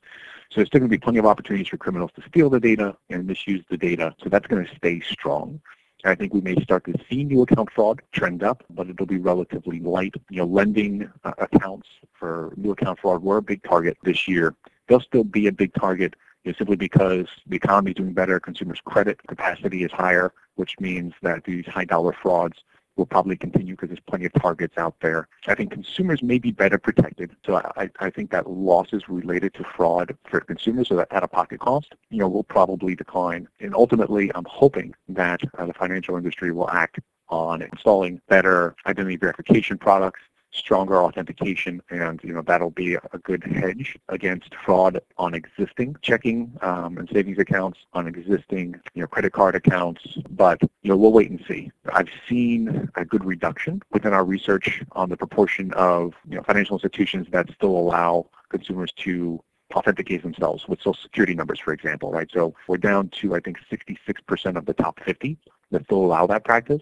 So 0.51 0.55
there's 0.61 0.69
still 0.69 0.79
going 0.79 0.89
to 0.89 0.97
be 0.97 1.01
plenty 1.01 1.19
of 1.19 1.25
opportunities 1.25 1.67
for 1.67 1.75
criminals 1.75 2.11
to 2.15 2.23
steal 2.29 2.49
the 2.49 2.61
data 2.61 2.95
and 3.09 3.27
misuse 3.27 3.65
the 3.69 3.77
data. 3.77 4.15
So 4.23 4.29
that's 4.29 4.47
going 4.47 4.65
to 4.65 4.75
stay 4.77 5.01
strong. 5.01 5.59
I 6.05 6.15
think 6.15 6.33
we 6.33 6.41
may 6.41 6.55
start 6.63 6.85
to 6.85 6.93
see 7.09 7.23
new 7.23 7.41
account 7.41 7.71
fraud 7.71 8.01
trend 8.13 8.41
up, 8.41 8.63
but 8.69 8.89
it'll 8.89 9.05
be 9.05 9.17
relatively 9.17 9.79
light. 9.79 10.15
You 10.29 10.37
know, 10.37 10.45
lending 10.45 11.11
uh, 11.23 11.33
accounts 11.37 11.87
for 12.13 12.53
new 12.55 12.71
account 12.71 12.99
fraud 12.99 13.21
were 13.21 13.37
a 13.37 13.41
big 13.41 13.63
target 13.63 13.97
this 14.03 14.27
year. 14.27 14.55
They'll 14.87 15.01
still 15.01 15.25
be 15.25 15.47
a 15.47 15.51
big 15.51 15.73
target 15.73 16.15
you 16.43 16.51
know, 16.51 16.55
simply 16.57 16.77
because 16.77 17.27
the 17.47 17.57
economy 17.57 17.91
is 17.91 17.95
doing 17.95 18.13
better, 18.13 18.39
consumers' 18.39 18.79
credit 18.85 19.19
capacity 19.27 19.83
is 19.83 19.91
higher, 19.91 20.31
which 20.55 20.79
means 20.79 21.13
that 21.21 21.43
these 21.43 21.65
high 21.65 21.85
dollar 21.85 22.13
frauds 22.13 22.57
will 22.99 23.05
probably 23.07 23.37
continue 23.37 23.73
because 23.73 23.89
there's 23.89 23.99
plenty 24.01 24.25
of 24.25 24.33
targets 24.33 24.77
out 24.77 24.95
there. 25.01 25.27
I 25.47 25.55
think 25.55 25.71
consumers 25.71 26.21
may 26.21 26.37
be 26.37 26.51
better 26.51 26.77
protected. 26.77 27.35
So 27.45 27.55
I, 27.55 27.89
I 27.99 28.09
think 28.11 28.29
that 28.31 28.49
losses 28.49 29.09
related 29.09 29.53
to 29.55 29.63
fraud 29.63 30.15
for 30.29 30.41
consumers, 30.41 30.89
so 30.89 30.97
that 30.97 31.07
out-of-pocket 31.11 31.59
cost, 31.59 31.95
you 32.11 32.19
know, 32.19 32.27
will 32.27 32.43
probably 32.43 32.93
decline. 32.95 33.47
And 33.59 33.73
ultimately, 33.73 34.29
I'm 34.35 34.45
hoping 34.47 34.93
that 35.07 35.39
uh, 35.57 35.65
the 35.65 35.73
financial 35.73 36.17
industry 36.17 36.51
will 36.51 36.69
act 36.69 36.99
on 37.29 37.61
installing 37.61 38.19
better 38.27 38.75
identity 38.85 39.15
verification 39.15 39.77
products 39.77 40.19
stronger 40.51 40.97
authentication, 40.97 41.81
and 41.89 42.19
you 42.23 42.33
know 42.33 42.41
that'll 42.41 42.71
be 42.71 42.95
a 42.95 43.17
good 43.23 43.43
hedge 43.43 43.97
against 44.09 44.55
fraud 44.55 44.99
on 45.17 45.33
existing 45.33 45.95
checking 46.01 46.57
um, 46.61 46.97
and 46.97 47.09
savings 47.09 47.37
accounts, 47.37 47.79
on 47.93 48.07
existing 48.07 48.75
you 48.93 49.01
know 49.01 49.07
credit 49.07 49.33
card 49.33 49.55
accounts. 49.55 50.01
But 50.29 50.61
you 50.61 50.89
know 50.89 50.97
we'll 50.97 51.11
wait 51.11 51.29
and 51.29 51.43
see. 51.47 51.71
I've 51.93 52.09
seen 52.27 52.89
a 52.95 53.05
good 53.05 53.25
reduction 53.25 53.81
within 53.91 54.13
our 54.13 54.25
research 54.25 54.83
on 54.93 55.09
the 55.09 55.17
proportion 55.17 55.71
of 55.73 56.13
you 56.27 56.35
know 56.35 56.43
financial 56.43 56.75
institutions 56.75 57.27
that 57.31 57.49
still 57.55 57.77
allow 57.77 58.29
consumers 58.49 58.91
to 58.97 59.43
authenticate 59.75 60.23
themselves 60.23 60.67
with 60.67 60.79
social 60.79 60.95
security 60.95 61.35
numbers, 61.35 61.59
for 61.59 61.73
example, 61.73 62.11
right? 62.11 62.29
So 62.33 62.55
we're 62.67 62.77
down 62.77 63.09
to, 63.09 63.35
I 63.35 63.39
think, 63.39 63.59
66% 63.71 64.57
of 64.57 64.65
the 64.65 64.73
top 64.73 64.99
50 65.03 65.37
that 65.71 65.83
still 65.85 65.99
allow 65.99 66.25
that 66.27 66.43
practice 66.43 66.81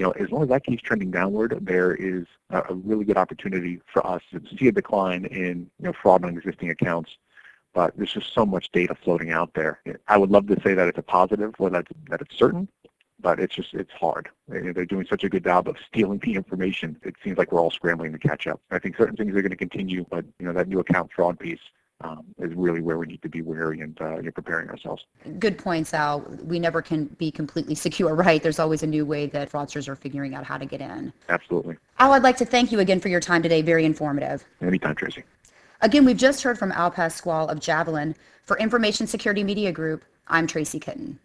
you 0.00 0.06
know, 0.06 0.12
as 0.12 0.30
long 0.30 0.42
as 0.42 0.48
that 0.48 0.64
keeps 0.64 0.82
trending 0.82 1.10
downward, 1.10 1.58
there 1.60 1.94
is 1.94 2.24
a 2.48 2.72
really 2.72 3.04
good 3.04 3.18
opportunity 3.18 3.82
for 3.92 4.04
us 4.06 4.22
to 4.32 4.40
see 4.56 4.66
a 4.68 4.72
decline 4.72 5.26
in 5.26 5.70
you 5.78 5.84
know, 5.84 5.92
fraud 5.92 6.24
on 6.24 6.38
existing 6.38 6.70
accounts. 6.70 7.10
But 7.74 7.94
there's 7.98 8.14
just 8.14 8.32
so 8.32 8.46
much 8.46 8.72
data 8.72 8.94
floating 8.94 9.30
out 9.30 9.52
there. 9.52 9.82
I 10.08 10.16
would 10.16 10.30
love 10.30 10.46
to 10.46 10.56
say 10.64 10.72
that 10.72 10.88
it's 10.88 10.96
a 10.96 11.02
positive, 11.02 11.54
or 11.58 11.68
that, 11.68 11.86
that 12.08 12.22
it's 12.22 12.34
certain, 12.34 12.66
but 13.20 13.40
it's 13.40 13.54
just 13.54 13.74
it's 13.74 13.92
hard. 13.92 14.30
They're 14.48 14.86
doing 14.86 15.06
such 15.06 15.22
a 15.22 15.28
good 15.28 15.44
job 15.44 15.68
of 15.68 15.76
stealing 15.86 16.18
the 16.20 16.34
information. 16.34 16.96
It 17.02 17.16
seems 17.22 17.36
like 17.36 17.52
we're 17.52 17.60
all 17.60 17.70
scrambling 17.70 18.12
to 18.12 18.18
catch 18.18 18.46
up. 18.46 18.58
I 18.70 18.78
think 18.78 18.96
certain 18.96 19.16
things 19.16 19.36
are 19.36 19.42
going 19.42 19.50
to 19.50 19.56
continue, 19.56 20.06
but 20.08 20.24
you 20.38 20.46
know 20.46 20.54
that 20.54 20.66
new 20.66 20.80
account 20.80 21.10
fraud 21.14 21.38
piece 21.38 21.60
um, 22.02 22.24
is 22.38 22.52
really 22.54 22.80
where 22.80 22.98
we 22.98 23.06
need 23.06 23.22
to 23.22 23.28
be 23.28 23.42
wary 23.42 23.80
and 23.80 24.00
uh, 24.00 24.18
you're 24.20 24.32
preparing 24.32 24.68
ourselves. 24.68 25.04
Good 25.38 25.58
points, 25.58 25.92
Al. 25.92 26.20
We 26.42 26.58
never 26.58 26.82
can 26.82 27.06
be 27.06 27.30
completely 27.30 27.74
secure, 27.86 28.14
right? 28.14 28.42
There's 28.42 28.58
always 28.58 28.82
a 28.82 28.86
new 28.86 29.04
way 29.04 29.26
that 29.26 29.50
fraudsters 29.50 29.88
are 29.88 29.96
figuring 29.96 30.34
out 30.34 30.44
how 30.44 30.58
to 30.58 30.66
get 30.66 30.80
in. 30.80 31.12
Absolutely. 31.28 31.76
Al, 31.98 32.12
I'd 32.12 32.22
like 32.22 32.36
to 32.38 32.44
thank 32.44 32.72
you 32.72 32.80
again 32.80 33.00
for 33.00 33.08
your 33.08 33.20
time 33.20 33.42
today. 33.42 33.62
Very 33.62 33.84
informative. 33.84 34.44
Anytime, 34.60 34.94
Tracy. 34.94 35.24
Again, 35.82 36.04
we've 36.04 36.16
just 36.16 36.42
heard 36.42 36.58
from 36.58 36.72
Al 36.72 36.90
Pascual 36.90 37.48
of 37.48 37.60
Javelin. 37.60 38.14
For 38.44 38.58
Information 38.58 39.06
Security 39.06 39.44
Media 39.44 39.70
Group, 39.70 40.04
I'm 40.28 40.46
Tracy 40.46 40.80
Kitten. 40.80 41.18